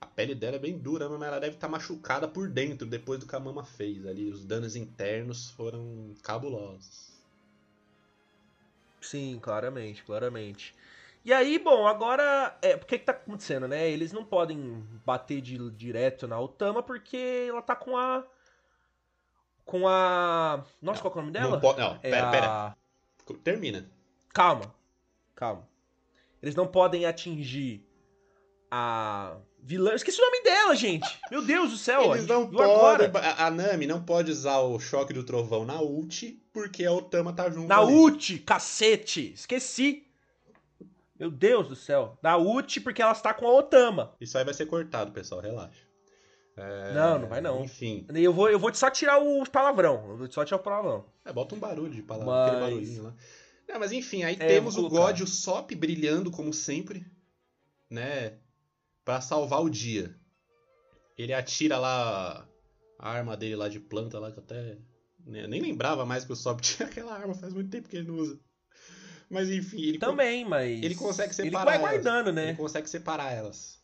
[0.00, 3.18] A pele dela é bem dura, mas ela deve estar tá machucada por dentro depois
[3.18, 4.06] do que a mama fez.
[4.06, 7.08] Ali, os danos internos foram cabulosos.
[9.00, 10.74] Sim, claramente, claramente.
[11.24, 12.56] E aí, bom, agora.
[12.62, 13.88] É, o que, que tá acontecendo, né?
[13.88, 18.24] Eles não podem bater de, direto na Otama porque ela tá com a.
[19.68, 20.64] Com a.
[20.80, 21.50] Nossa, não, qual é o nome dela?
[21.50, 22.30] Não, pode, não é pera, a...
[22.30, 22.76] pera.
[23.44, 23.86] Termina.
[24.32, 24.74] Calma,
[25.36, 25.68] calma.
[26.42, 27.86] Eles não podem atingir
[28.70, 29.92] a vilã.
[29.92, 31.20] Esqueci o nome dela, gente.
[31.30, 32.14] Meu Deus do céu.
[32.14, 33.10] Eles não podem.
[33.36, 37.50] A Nami não pode usar o choque do trovão na ult, porque a Otama tá
[37.50, 37.68] junto.
[37.68, 37.92] Na ali.
[37.92, 39.34] ult, cacete.
[39.34, 40.06] Esqueci.
[41.20, 42.16] Meu Deus do céu.
[42.22, 44.14] Na ult, porque ela está com a Otama.
[44.18, 45.42] Isso aí vai ser cortado, pessoal.
[45.42, 45.87] Relaxa.
[46.58, 46.92] É...
[46.92, 47.64] Não, não vai não.
[47.64, 48.06] Enfim.
[48.14, 50.04] Eu vou, eu vou só tirar o palavrão.
[50.10, 51.04] Eu vou só tirar o palavrão.
[51.24, 52.32] É, bota um barulho de palavrão.
[52.34, 52.48] Mas...
[52.48, 53.14] Aquele barulhinho lá.
[53.68, 57.06] Não, mas enfim, aí é, temos o God, o Sop brilhando como sempre.
[57.90, 58.38] Né?
[59.08, 60.14] para salvar o dia.
[61.16, 62.46] Ele atira lá
[62.98, 64.76] a arma dele lá de planta lá que até
[65.24, 68.16] nem lembrava mais que o Sop tinha aquela arma, faz muito tempo que ele não
[68.16, 68.38] usa.
[69.30, 72.34] Mas enfim, ele também, mas ele consegue separar ele vai guardando, elas.
[72.34, 72.48] né?
[72.50, 73.77] Ele consegue separar elas.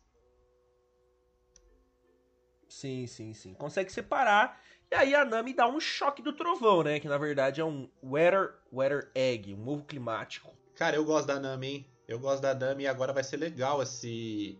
[2.74, 3.54] Sim, sim, sim.
[3.54, 4.60] Consegue separar.
[4.90, 6.98] E aí a Nami dá um choque do trovão, né?
[6.98, 10.52] Que na verdade é um Weather, weather Egg, um ovo climático.
[10.74, 11.86] Cara, eu gosto da Nami, hein?
[12.08, 14.58] Eu gosto da Nami e agora vai ser legal esse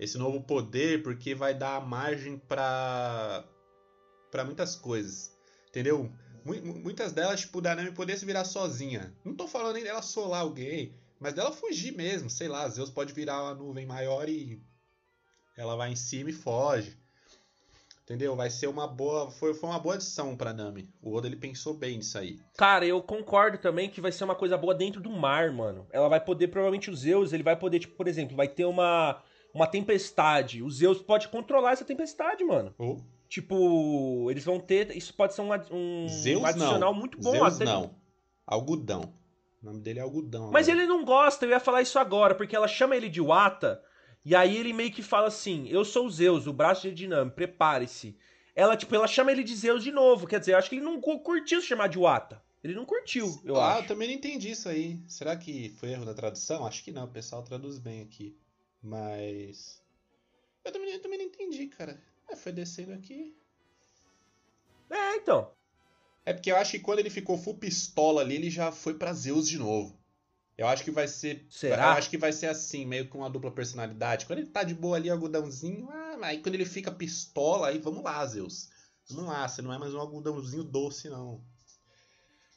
[0.00, 3.44] esse novo poder, porque vai dar margem para
[4.28, 5.32] para muitas coisas.
[5.68, 6.12] Entendeu?
[6.44, 9.16] Muitas delas, tipo, da Nami poder se virar sozinha.
[9.24, 12.28] Não tô falando nem dela solar alguém, mas dela fugir mesmo.
[12.28, 14.60] Sei lá, Zeus pode virar uma nuvem maior e
[15.56, 17.00] ela vai em cima e foge.
[18.12, 18.36] Entendeu?
[18.36, 19.30] Vai ser uma boa.
[19.30, 20.86] Foi, foi uma boa adição pra Nami.
[21.00, 22.38] O Oda ele pensou bem nisso aí.
[22.58, 25.86] Cara, eu concordo também que vai ser uma coisa boa dentro do mar, mano.
[25.90, 29.22] Ela vai poder, provavelmente, o Zeus, ele vai poder, tipo, por exemplo, vai ter uma
[29.54, 30.62] uma tempestade.
[30.62, 32.74] O Zeus pode controlar essa tempestade, mano.
[32.78, 32.98] Oh.
[33.30, 34.94] Tipo, eles vão ter.
[34.94, 37.00] Isso pode ser um, um, Zeus, um adicional não.
[37.00, 37.30] muito bom.
[37.30, 37.94] Zeus até não.
[38.46, 39.14] Algodão.
[39.62, 40.50] O nome dele é Algodão.
[40.52, 40.84] Mas agora.
[40.84, 43.80] ele não gosta, eu ia falar isso agora, porque ela chama ele de Wata.
[44.24, 47.30] E aí ele meio que fala assim: Eu sou o Zeus, o braço de Dinami,
[47.30, 48.16] prepare-se.
[48.54, 50.26] Ela, tipo, ela chama ele de Zeus de novo.
[50.26, 52.42] Quer dizer, eu acho que ele não curtiu se chamar de Wata.
[52.62, 53.76] Ele não curtiu, eu ah, acho.
[53.76, 55.00] Ah, eu também não entendi isso aí.
[55.08, 56.64] Será que foi erro da tradução?
[56.64, 58.36] Acho que não, o pessoal traduz bem aqui.
[58.80, 59.82] Mas.
[60.64, 62.00] Eu também, eu também não entendi, cara.
[62.30, 63.34] É, foi descendo aqui.
[64.88, 65.50] É, então.
[66.24, 69.12] É porque eu acho que quando ele ficou full pistola ali, ele já foi pra
[69.12, 69.98] Zeus de novo.
[70.56, 71.46] Eu acho que vai ser.
[71.50, 71.84] Será?
[71.84, 74.26] Eu acho que vai ser assim, meio com uma dupla personalidade.
[74.26, 78.02] Quando ele tá de boa ali, algodãozinho, ah, aí quando ele fica pistola, aí vamos
[78.02, 78.68] lá, Zeus.
[79.10, 81.42] Vamos lá, você não é mais um algodãozinho doce, não.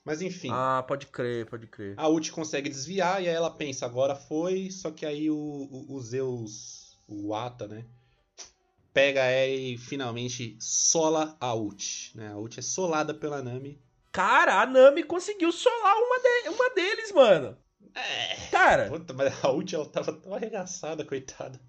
[0.04, 0.50] Mas enfim.
[0.52, 1.96] Ah, pode crer, pode crer.
[1.98, 5.96] A Ult consegue desviar e aí ela pensa, agora foi, só que aí o, o,
[5.96, 7.86] o Zeus, o Ata, né?
[8.94, 12.16] Pega ela e finalmente sola a Ult.
[12.16, 12.32] Né?
[12.32, 13.82] A Ult é solada pela Nami.
[14.12, 17.58] Cara, a Nami conseguiu solar uma, de, uma deles, mano.
[17.96, 18.36] É.
[18.52, 18.90] Cara.
[18.90, 21.60] Puta, mas a Ult ela tava tão arregaçada, coitada.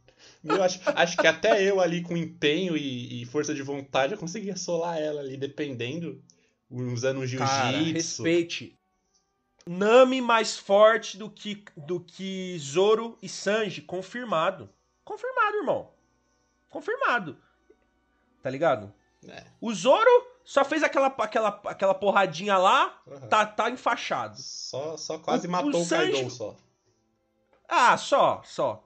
[0.42, 4.18] Meu, acho, acho que até eu ali com empenho e, e força de vontade eu
[4.18, 6.22] conseguia solar ela ali, dependendo.
[6.68, 7.92] Usando um jiu-jitsu.
[7.92, 8.78] respeite.
[9.68, 14.68] Nami mais forte do que, do que Zoro e Sanji, confirmado.
[15.04, 15.90] Confirmado, irmão.
[16.68, 17.36] Confirmado.
[18.42, 18.92] Tá ligado?
[19.28, 19.44] É.
[19.60, 23.28] O Zoro só fez aquela, aquela, aquela porradinha lá, Uhum.
[23.28, 24.36] tá, tá enfaixado.
[24.40, 26.56] Só, só quase O- matou o o, Kaido Sanji- só.
[27.68, 28.82] Ah, só, só.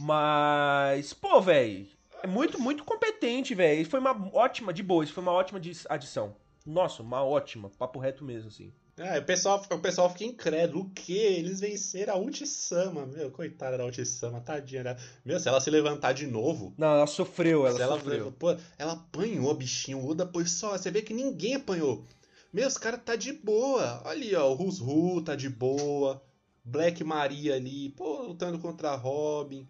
[0.00, 1.86] Mas, pô, velho,
[2.22, 3.88] é muito, muito competente, velho.
[3.88, 6.34] Foi uma ótima, de boa, isso foi uma ótima adição.
[6.66, 8.72] Nossa, uma ótima, papo reto mesmo, assim.
[8.96, 10.84] É, o pessoal, o pessoal fica incrédulo.
[10.84, 11.12] O quê?
[11.12, 13.04] Eles venceram a Ulti-sama.
[13.06, 14.84] Meu, coitada da Ulti-sama, tadinha.
[14.84, 14.96] Né?
[15.24, 16.72] Meu, se ela se levantar de novo.
[16.78, 18.30] Não, ela sofreu, ela sofreu.
[18.32, 19.98] pô, ela apanhou, bichinho.
[19.98, 20.78] O Oda pôs só.
[20.78, 22.04] Você vê que ninguém apanhou.
[22.52, 24.00] Meu, os caras tá de boa.
[24.04, 24.48] Olha ali, ó.
[24.48, 26.22] O Rusru tá de boa.
[26.64, 27.88] Black Maria ali.
[27.90, 29.68] Pô, lutando contra a Robin.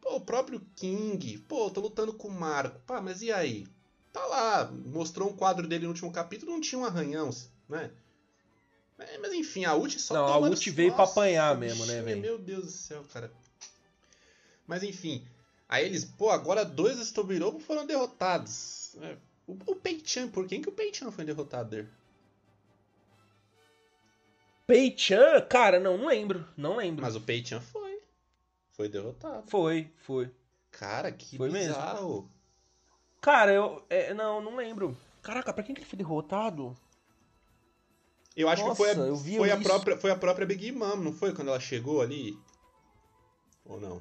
[0.00, 1.36] Pô, o próprio King.
[1.46, 2.80] Pô, tô lutando com o Marco.
[2.86, 3.66] Pá, mas e aí?
[4.10, 4.72] Tá lá.
[4.86, 6.50] Mostrou um quadro dele no último capítulo.
[6.50, 7.28] Não tinha um arranhão,
[7.68, 7.90] né?
[8.98, 12.02] É, mas enfim, a Ult só Não, a Ult veio pra Nossa, apanhar mesmo, né,
[12.02, 12.20] velho?
[12.20, 13.30] Meu Deus do céu, cara.
[14.66, 15.24] Mas enfim,
[15.68, 18.96] aí eles, pô, agora dois dos Tobirobo foram derrotados.
[19.00, 21.70] É, O, o Pei-chan, por quem que o Pei-chan foi derrotado?
[21.70, 21.86] Der?
[24.66, 27.02] Pei-chan, cara, não, não lembro, não lembro.
[27.02, 28.00] Mas o Pei-chan foi.
[28.72, 29.48] Foi derrotado.
[29.48, 30.30] Foi, foi.
[30.70, 31.74] Cara, que Foi mesmo.
[31.74, 32.30] bizarro.
[33.20, 34.96] Cara, eu, é, não, não lembro.
[35.22, 36.76] Caraca, pra quem que ele foi derrotado?
[38.38, 39.64] Eu acho Nossa, que foi, a, eu vi foi, a isso.
[39.64, 41.34] própria, foi a própria Big Mom, não foi?
[41.34, 42.38] Quando ela chegou ali?
[43.64, 44.00] Ou não?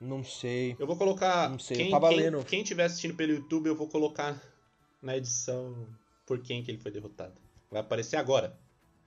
[0.00, 0.74] Não sei.
[0.76, 1.48] Eu vou colocar.
[1.48, 2.44] Não sei, eu quem, tava quem, lendo.
[2.44, 4.36] quem tiver assistindo pelo YouTube, eu vou colocar
[5.00, 5.86] na edição
[6.26, 7.40] por quem que ele foi derrotado.
[7.70, 8.58] Vai aparecer agora.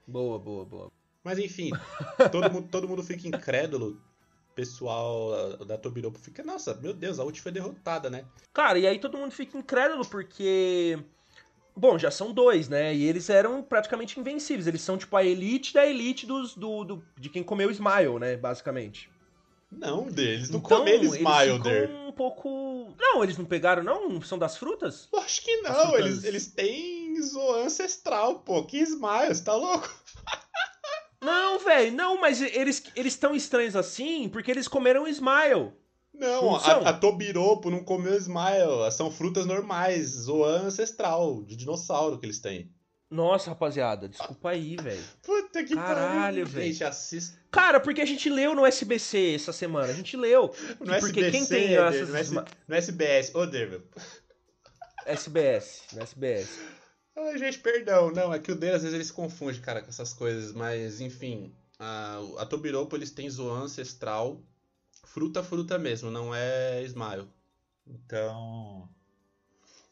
[0.06, 0.92] Boa, boa, boa.
[1.22, 1.70] Mas enfim,
[2.32, 4.00] todo, mundo, todo mundo fica incrédulo.
[4.50, 8.24] O pessoal da Tobiropo fica, nossa, meu Deus, a ult foi derrotada, né?
[8.54, 10.98] Cara, e aí todo mundo fica incrédulo porque.
[11.78, 12.94] Bom, já são dois, né?
[12.94, 14.66] E eles eram praticamente invencíveis.
[14.66, 18.36] Eles são tipo a elite da elite dos, do, do- de quem comeu Smile, né?
[18.36, 19.08] Basicamente.
[19.70, 21.88] Não, deles não então, comeram Smilder.
[21.88, 22.94] ficam um pouco.
[22.98, 24.20] Não, eles não pegaram, não?
[24.22, 25.08] São das frutas?
[25.14, 28.64] Acho que não, eles, eles têm Zoan ancestral, pô.
[28.64, 29.88] Que Smiles, tá louco?
[31.20, 35.72] Não, velho, não, mas eles eles tão estranhos assim porque eles comeram Smile.
[36.18, 36.80] Não, Não são?
[36.84, 38.90] a, a Tobiropo não comeu Smile.
[38.92, 42.72] São frutas normais, Zoan ancestral, de dinossauro que eles têm.
[43.10, 45.02] Nossa, rapaziada, desculpa aí, velho.
[45.22, 46.74] Puta que Caralho, velho.
[47.50, 49.90] Cara, porque a gente leu no SBC essa semana.
[49.90, 50.52] A gente leu.
[50.78, 52.34] no porque SBC, quem tem essas no, S-
[52.68, 53.34] no SBS.
[53.34, 53.80] Ô, Dervel.
[55.06, 56.48] SBS, no SBS.
[57.16, 58.10] Ai, gente, perdão.
[58.12, 60.52] Não, é que o dele às vezes ele se confunde, cara, com essas coisas.
[60.52, 64.42] Mas, enfim, a, a Tobiropo eles têm Zoan ancestral.
[65.08, 67.28] Fruta, fruta mesmo, não é Smile.
[67.86, 68.88] Então.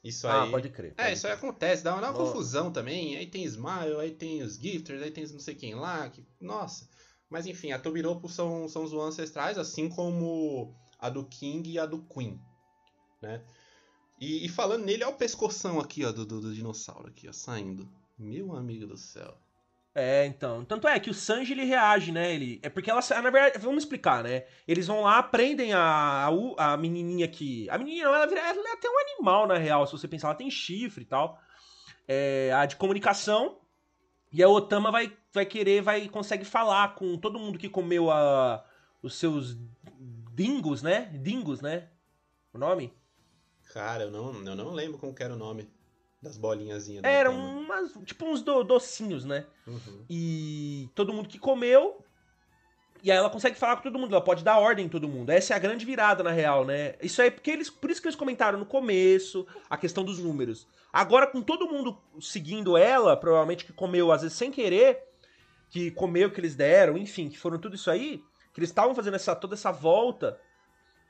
[0.04, 0.48] Isso aí.
[0.48, 0.92] Ah, pode crer.
[0.96, 1.44] É, pode isso aí crer.
[1.44, 3.16] acontece, dá uma, confusão também.
[3.16, 6.08] Aí tem Smile, aí tem os Gifters, aí tem não sei quem lá.
[6.10, 6.24] Que...
[6.40, 6.88] Nossa.
[7.30, 11.86] Mas enfim, a Tobiropo são, são os ancestrais, assim como a do King e a
[11.86, 12.40] do Queen.
[13.20, 13.42] Né?
[14.20, 17.32] E, e falando nele, olha o pescoção aqui, ó, do, do, do dinossauro aqui, ó,
[17.32, 17.88] saindo.
[18.18, 19.36] Meu amigo do céu.
[19.98, 20.62] É, então.
[20.62, 22.34] Tanto é que o Sanji ele reage, né?
[22.34, 23.00] Ele, é porque ela.
[23.22, 24.44] Na verdade, vamos explicar, né?
[24.68, 27.66] Eles vão lá, prendem a, a, a menininha que.
[27.70, 30.28] A menininha, ela, ela é até um animal, na real, se você pensar.
[30.28, 31.40] Ela tem chifre e tal.
[32.06, 33.58] É, a de comunicação.
[34.30, 38.62] E a Otama vai, vai querer, vai consegue falar com todo mundo que comeu a,
[39.02, 39.56] os seus
[40.34, 41.10] dingos, né?
[41.22, 41.88] Dingos, né?
[42.52, 42.92] O nome?
[43.72, 45.74] Cara, eu não, eu não lembro como que era o nome
[46.22, 47.02] das bolinhazinhas.
[47.02, 49.46] da Eram umas, tipo uns do- docinhos, né?
[49.66, 50.04] Uhum.
[50.08, 52.02] e todo mundo que comeu.
[53.02, 55.30] E aí ela consegue falar com todo mundo, ela pode dar ordem em todo mundo.
[55.30, 56.94] Essa é a grande virada, na real, né?
[57.00, 60.66] Isso aí, porque eles, por isso que eles comentaram no começo a questão dos números.
[60.92, 65.04] Agora, com todo mundo seguindo ela, provavelmente que comeu, às vezes sem querer,
[65.70, 68.94] que comeu o que eles deram, enfim, que foram tudo isso aí, que eles estavam
[68.94, 70.40] fazendo essa, toda essa volta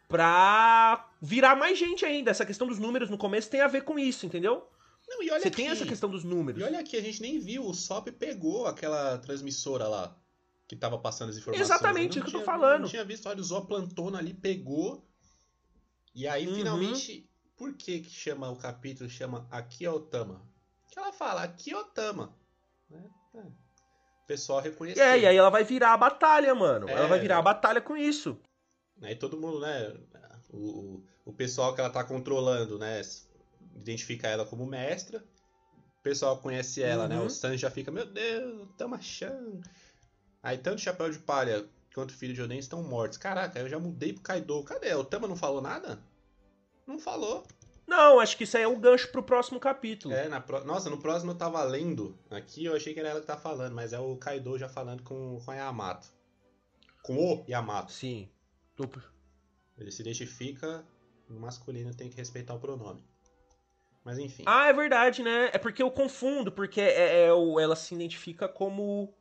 [0.08, 2.30] pra virar mais gente ainda.
[2.30, 4.68] Essa questão dos números no começo tem a ver com isso, entendeu?
[5.08, 6.60] Não, e olha Você aqui, tem essa questão dos números.
[6.60, 10.16] E olha aqui, a gente nem viu, o SOP pegou aquela transmissora lá
[10.66, 11.68] que tava passando as informações.
[11.70, 12.82] Exatamente, é o que eu tô falando.
[12.82, 15.06] Não tinha visto, olha, o zooplantona ali pegou.
[16.14, 16.54] E aí, Uhum.
[16.56, 20.42] finalmente, por que que chama o capítulo, chama Aqui é Otama?
[20.90, 21.76] Que ela fala, aqui é.
[22.90, 23.04] Né?
[23.34, 23.38] É.
[23.40, 25.04] O pessoal reconheceu.
[25.04, 26.88] É, e aí ela vai virar a batalha, mano.
[26.88, 27.08] Ela É.
[27.08, 28.36] vai virar a batalha com isso.
[29.02, 29.94] Aí todo mundo, né?
[30.50, 33.02] O, o, o pessoal que ela tá controlando, né?
[33.76, 35.24] Identifica ela como mestra.
[35.98, 37.18] O pessoal conhece ela, né?
[37.18, 37.26] Uhum.
[37.26, 39.60] O Sanji já fica, meu Deus, Tama-chan.
[40.42, 43.18] Aí tanto o Chapéu de Palha quanto o Filho de Oden estão mortos.
[43.18, 44.62] Caraca, eu já mudei pro Kaido.
[44.62, 44.94] Cadê?
[44.94, 45.98] O Tama não falou nada?
[46.86, 47.44] Não falou.
[47.86, 50.12] Não, acho que isso aí é um gancho pro próximo capítulo.
[50.12, 50.64] É, na pro...
[50.64, 53.74] Nossa, no próximo eu tava lendo aqui, eu achei que era ela que tá falando,
[53.74, 56.08] mas é o Kaido já falando com, com a Yamato.
[57.02, 57.92] Com o Yamato.
[57.92, 58.28] Sim.
[59.78, 60.84] Ele se identifica
[61.28, 63.02] no masculino, tem que respeitar o pronome.
[64.06, 64.44] Mas enfim.
[64.46, 65.50] Ah, é verdade, né?
[65.52, 69.12] É porque eu confundo, porque é, é o- ela se identifica como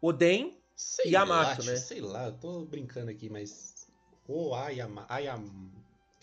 [0.00, 0.58] Oden.
[0.74, 1.76] sei Yamato, lá, né?
[1.76, 3.86] Sei lá, eu tô brincando aqui, mas.
[4.26, 5.06] O Ayama.
[5.08, 5.44] Ayam...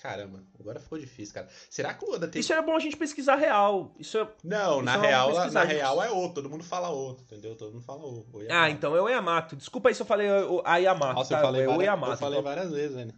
[0.02, 1.48] Caramba, agora ficou difícil, cara.
[1.70, 2.40] Será que o Oda tem.
[2.42, 3.94] Isso é bom a gente pesquisar real.
[4.00, 4.28] Isso é...
[4.44, 5.76] Não, na isso é uma real, na gente.
[5.76, 7.56] real é o, todo mundo fala o, entendeu?
[7.56, 8.20] Todo mundo fala o.
[8.32, 8.72] o Ah, Yamato.
[8.74, 9.56] então é o Yamato.
[9.58, 11.40] Desculpa aí se eu falei o a Yamato, Nossa, tá?
[11.40, 12.12] eu falei, é várias, Yamato.
[12.14, 13.14] eu falei então- várias vezes, velho.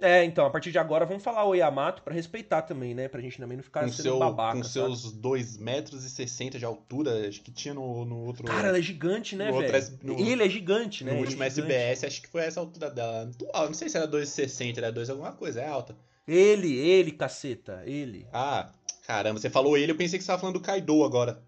[0.00, 3.08] É, então, a partir de agora vamos falar o Yamato pra respeitar também, né?
[3.08, 4.72] Pra gente também não ficar Com, sendo seu, babaca, com sabe?
[4.96, 8.44] seus 2 metros e 60 de altura, acho que tinha no, no outro.
[8.44, 9.74] Cara, ela é gigante, né, velho?
[9.76, 11.10] S- no- Ele é gigante, né?
[11.10, 11.46] no Ele último é.
[11.48, 13.28] SBS, acho que foi essa altura dela.
[13.52, 15.96] Não sei se era 2,60, era 2 alguma coisa, é alta.
[16.28, 18.24] Ele, ele, caceta, ele.
[18.32, 18.70] Ah,
[19.04, 21.42] caramba, você falou ele, eu pensei que você tava falando do Kaido agora.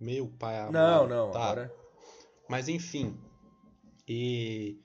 [0.00, 0.72] Meu pai amado.
[0.72, 1.40] Não, não, Tá.
[1.44, 1.72] agora...
[2.48, 3.16] Mas enfim.
[4.08, 4.76] E.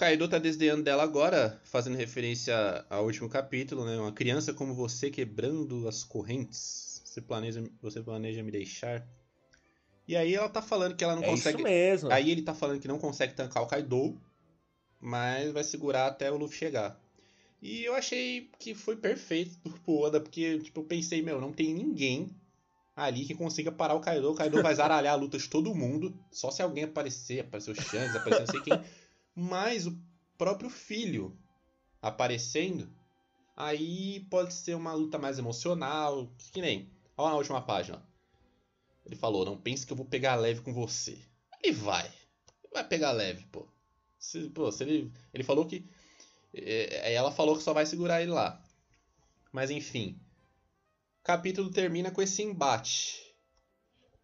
[0.00, 2.56] O Kaido tá desdenhando dela agora, fazendo referência
[2.88, 3.98] ao último capítulo, né?
[3.98, 7.02] Uma criança como você quebrando as correntes.
[7.04, 9.06] Você planeja, você planeja me deixar.
[10.08, 11.58] E aí ela tá falando que ela não É consegue.
[11.58, 12.10] isso mesmo.
[12.10, 14.18] Aí ele tá falando que não consegue tancar o Kaido,
[14.98, 16.98] mas vai segurar até o Luffy chegar.
[17.60, 21.74] E eu achei que foi perfeito pro Oda, porque tipo, eu pensei, meu, não tem
[21.74, 22.34] ninguém
[22.96, 24.30] ali que consiga parar o Kaido.
[24.30, 27.74] O Kaido vai zaralhar a luta de todo mundo, só se alguém aparecer, aparecer o
[27.74, 28.80] Shanks, aparecer não sei quem.
[29.34, 29.98] Mas o
[30.36, 31.38] próprio filho
[32.00, 32.90] aparecendo,
[33.56, 36.90] aí pode ser uma luta mais emocional, que nem.
[37.16, 38.02] Olha na última página.
[39.04, 41.18] Ele falou, não pense que eu vou pegar leve com você.
[41.62, 42.06] Ele vai.
[42.06, 43.68] Ele vai pegar leve, pô.
[44.18, 45.84] Se, pô, se ele, ele falou que.
[46.54, 48.62] é, ela falou que só vai segurar ele lá.
[49.52, 50.18] Mas enfim.
[51.20, 53.34] O capítulo termina com esse embate.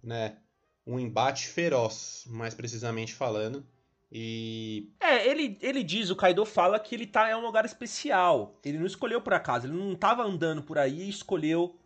[0.03, 0.39] Né?
[0.87, 3.67] Um embate feroz, mais precisamente falando.
[4.11, 4.89] E.
[5.01, 8.59] É, ele, ele diz, o Kaido fala que ele tá em um lugar especial.
[8.65, 11.77] Ele não escolheu por acaso, ele não tava andando por aí e escolheu.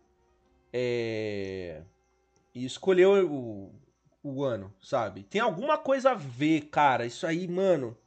[0.71, 1.81] É.
[2.53, 3.73] E escolheu o,
[4.23, 5.23] o ano, sabe?
[5.23, 7.05] Tem alguma coisa a ver, cara.
[7.05, 7.97] Isso aí, mano.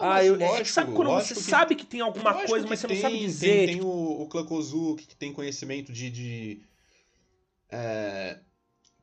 [0.00, 0.34] Ah, mas eu.
[0.34, 2.96] é que lógico, sabe quando você que- sabe que tem alguma coisa, mas você tem,
[2.96, 3.66] não sabe tem- dizer.
[3.66, 4.22] Tem, tipo, o,
[4.92, 6.10] o que tem conhecimento de.
[6.10, 6.62] de
[7.70, 8.38] é,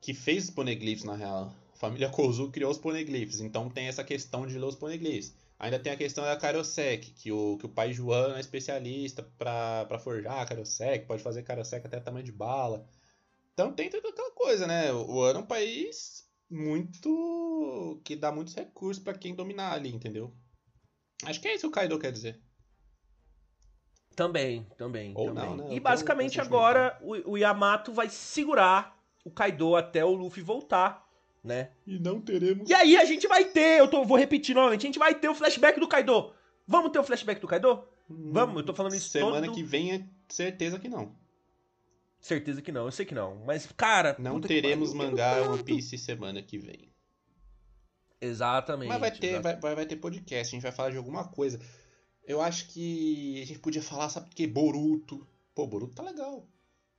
[0.00, 1.54] que fez os poneglyphs, na real.
[1.82, 5.34] A família Kozuki criou os poneglyphs, então tem essa questão de ler os poneglyphs.
[5.58, 9.84] Ainda tem a questão da Karosek, que o, que o pai João é especialista pra,
[9.86, 12.86] pra forjar Karosek, pode fazer Karosek até tamanho de bala.
[13.52, 14.92] Então tem toda aquela coisa, né?
[14.92, 18.00] O ano é um país muito.
[18.04, 20.32] que dá muitos recursos pra quem dominar ali, entendeu?
[21.24, 22.40] Acho que é isso que o Kaido quer dizer.
[24.14, 25.14] Também, também.
[25.16, 25.44] Ou também.
[25.44, 25.74] não, né?
[25.74, 31.11] E basicamente agora o, o Yamato vai segurar o Kaido até o Luffy voltar,
[31.42, 31.70] né?
[31.86, 32.68] E não teremos.
[32.68, 35.28] E aí a gente vai ter, eu tô, vou repetir novamente, a gente vai ter
[35.28, 36.32] o flashback do Kaido.
[36.66, 37.84] Vamos ter o flashback do Kaido?
[38.08, 41.14] Vamos, eu tô falando isso Semana todo- que vem é certeza que não.
[42.20, 43.42] Certeza que não, eu sei que não.
[43.44, 44.14] Mas, cara.
[44.18, 45.62] Não puta que teremos pariu, mangá One.
[45.64, 46.92] Piece semana que vem.
[48.20, 48.88] Exatamente.
[48.88, 49.42] Mas vai ter, exatamente.
[49.42, 51.58] vai, vai, vai ter podcast, a gente vai falar de alguma coisa.
[52.24, 54.46] Eu acho que a gente podia falar, sabe por quê?
[54.46, 55.26] Boruto.
[55.54, 56.46] Pô, Boruto tá legal.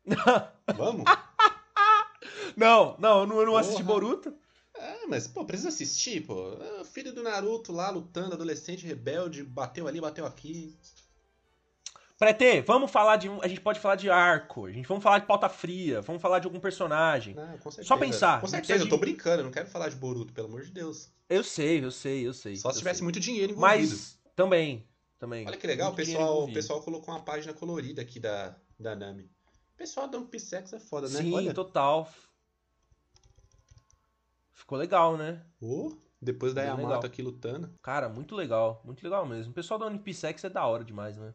[0.75, 1.05] Vamos?
[2.55, 3.83] Não, não, eu não, eu não assisti.
[3.83, 4.33] Boruto.
[4.75, 6.53] É, mas, pô, precisa assistir, pô.
[6.53, 10.75] É, O filho do Naruto lá lutando, adolescente rebelde, bateu ali, bateu aqui.
[12.17, 13.29] Pretê, vamos falar de.
[13.41, 14.65] A gente pode falar de arco.
[14.65, 16.01] A gente vamos falar de pauta fria.
[16.01, 17.33] Vamos falar de algum personagem.
[17.33, 17.87] Não, com certeza.
[17.87, 20.63] Só pensar, Com certeza, eu tô brincando, eu não quero falar de Boruto, pelo amor
[20.63, 21.09] de Deus.
[21.29, 22.55] Eu sei, eu sei, eu sei.
[22.55, 23.03] Só se tivesse sei.
[23.03, 23.89] muito dinheiro envolvido.
[23.89, 24.87] Mas também.
[25.19, 25.47] Também.
[25.47, 29.29] Olha que legal, o pessoal, o pessoal colocou uma página colorida aqui da, da Nami.
[29.73, 31.19] O pessoal da One Piece X é foda, né?
[31.19, 31.53] Sim, Olha.
[31.53, 32.11] total.
[34.51, 35.43] Ficou legal, né?
[35.59, 37.05] Ô, depois da Bem Yamato legal.
[37.05, 37.73] aqui lutando.
[37.81, 38.81] Cara, muito legal.
[38.85, 39.51] Muito legal mesmo.
[39.51, 41.33] O pessoal da One Piece X é da hora demais, né?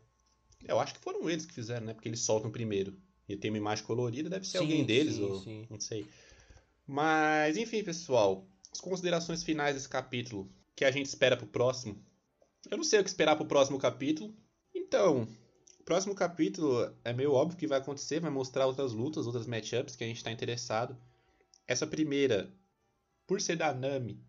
[0.65, 1.95] Eu acho que foram eles que fizeram, né?
[1.95, 2.97] Porque eles soltam primeiro.
[3.29, 5.67] E tem uma imagem colorida, deve ser Sim, alguém deles, sim, ou sim.
[5.69, 6.09] não sei.
[6.87, 8.47] Mas, enfim, pessoal.
[8.73, 10.51] As considerações finais desse capítulo.
[10.75, 12.03] Que a gente espera pro próximo.
[12.71, 14.35] Eu não sei o que esperar pro próximo capítulo.
[14.75, 15.29] Então,
[15.89, 18.21] próximo capítulo é meio óbvio que vai acontecer.
[18.21, 20.95] Vai mostrar outras lutas, outras matchups que a gente tá interessado.
[21.67, 22.53] Essa primeira,
[23.27, 24.23] por ser da Nami,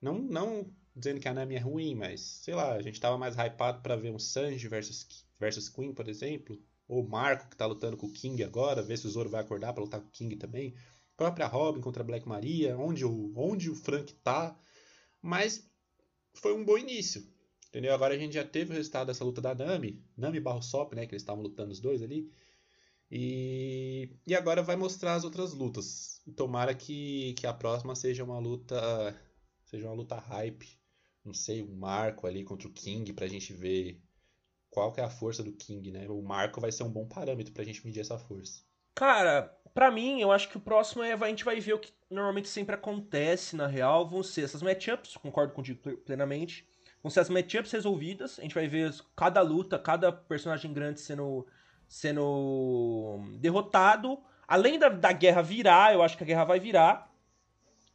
[0.00, 3.36] não, não dizendo que a Nami é ruim, mas sei lá, a gente tava mais
[3.36, 6.58] hypado pra ver um Sanji versus, versus Queen, por exemplo.
[6.88, 9.74] Ou Marco, que tá lutando com o King agora, ver se o Zoro vai acordar
[9.74, 10.74] pra lutar com o King também.
[11.18, 14.58] Própria Robin contra a Black Maria, onde o, onde o Frank tá.
[15.20, 15.70] Mas
[16.32, 17.33] foi um bom início.
[17.74, 17.92] Entendeu?
[17.92, 21.06] Agora a gente já teve o resultado dessa luta da Nami, Nami barro Sop, né?
[21.06, 22.32] Que eles estavam lutando os dois ali.
[23.10, 26.22] E, e agora vai mostrar as outras lutas.
[26.36, 29.20] Tomara que, que a próxima seja uma luta.
[29.64, 30.78] Seja uma luta hype.
[31.24, 34.00] Não sei, um marco ali contra o King pra gente ver
[34.70, 36.08] qual que é a força do King, né?
[36.08, 38.62] O marco vai ser um bom parâmetro pra gente medir essa força.
[38.94, 41.92] Cara, pra mim, eu acho que o próximo é a gente vai ver o que
[42.08, 44.08] normalmente sempre acontece na real.
[44.08, 46.72] Vão ser essas matchups, concordo contigo plenamente.
[47.04, 48.38] Vão ser as matchups resolvidas.
[48.38, 51.46] A gente vai ver cada luta, cada personagem grande sendo,
[51.86, 54.18] sendo derrotado.
[54.48, 57.12] Além da, da guerra virar, eu acho que a guerra vai virar.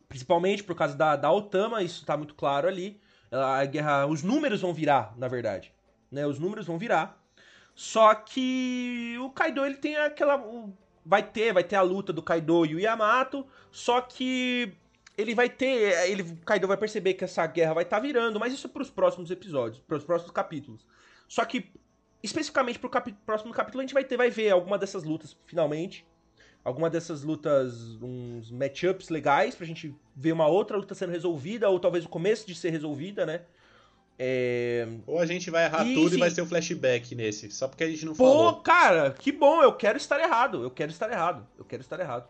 [0.07, 3.01] Principalmente por causa da, da Otama, isso tá muito claro ali.
[3.31, 4.05] A guerra.
[4.05, 5.73] Os números vão virar, na verdade.
[6.11, 6.27] Né?
[6.27, 7.19] Os números vão virar.
[7.73, 10.39] Só que o Kaido ele tem aquela.
[11.03, 13.43] vai ter, vai ter a luta do Kaido e o Yamato.
[13.71, 14.71] Só que
[15.19, 16.09] ele vai ter.
[16.09, 18.89] Ele, o Kaido vai perceber que essa guerra vai estar virando, mas isso é pros
[18.89, 20.85] próximos episódios, pros próximos capítulos.
[21.27, 21.71] Só que,
[22.23, 26.05] especificamente pro capi- próximo capítulo, a gente vai ter, vai ver alguma dessas lutas, finalmente.
[26.63, 31.79] Alguma dessas lutas, uns matchups legais, pra gente ver uma outra luta sendo resolvida, ou
[31.79, 33.41] talvez o começo de ser resolvida, né?
[34.17, 34.85] É...
[35.07, 37.49] Ou a gente vai errar E, tudo e vai ser o flashback nesse.
[37.51, 38.55] Só porque a gente não Pô, falou.
[38.61, 40.61] cara, que bom, eu quero estar errado.
[40.61, 41.47] Eu quero estar errado.
[41.57, 42.27] Eu quero estar errado.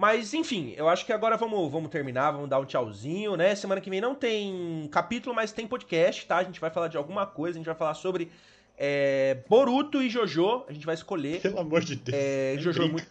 [0.00, 3.54] Mas, enfim, eu acho que agora vamos, vamos terminar, vamos dar um tchauzinho, né?
[3.54, 6.38] Semana que vem não tem capítulo, mas tem podcast, tá?
[6.38, 8.32] A gente vai falar de alguma coisa, a gente vai falar sobre
[8.78, 10.64] é, Boruto e Jojo.
[10.66, 11.42] A gente vai escolher.
[11.42, 12.16] Pelo amor de Deus.
[12.18, 13.06] É, Nem Jojo é muito.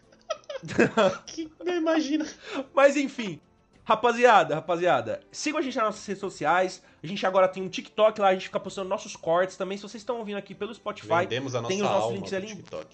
[1.28, 2.26] Que, não imagina.
[2.74, 3.40] Mas enfim,
[3.84, 6.82] rapaziada, rapaziada, sigam a gente nas nossas redes sociais.
[7.04, 9.78] A gente agora tem um TikTok lá, a gente fica postando nossos cortes também.
[9.78, 12.48] Se vocês estão ouvindo aqui pelo Spotify, Vendemos a nossa tem os nossos links ali.
[12.48, 12.88] TikTok.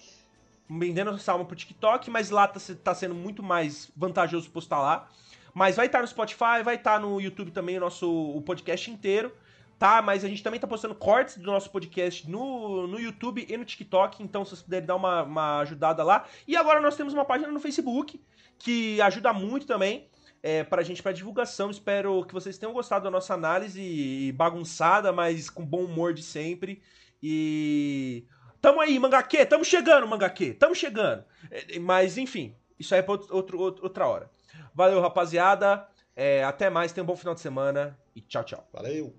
[0.68, 5.08] Vendendo essa alma pro TikTok, mas lá tá, tá sendo muito mais vantajoso postar lá.
[5.54, 9.32] Mas vai estar no Spotify, vai estar no YouTube também o nosso o podcast inteiro,
[9.78, 10.02] tá?
[10.02, 13.64] Mas a gente também tá postando cortes do nosso podcast no, no YouTube e no
[13.64, 16.26] TikTok, então se vocês puderem dar uma, uma ajudada lá.
[16.46, 18.20] E agora nós temos uma página no Facebook,
[18.58, 20.08] que ajuda muito também
[20.42, 21.70] é, pra gente, pra divulgação.
[21.70, 26.82] Espero que vocês tenham gostado da nossa análise bagunçada, mas com bom humor de sempre.
[27.22, 28.26] E
[28.66, 31.24] Tamo aí, Mangaque, tamo chegando, Mangaque, tamo chegando.
[31.52, 34.28] É, Mas, enfim, isso aí é pra outro, outro- outra hora.
[34.74, 35.86] Valeu, rapaziada.
[36.16, 38.68] É, até mais, tenham um bom final de semana e tchau, tchau.
[38.72, 39.14] Valeu.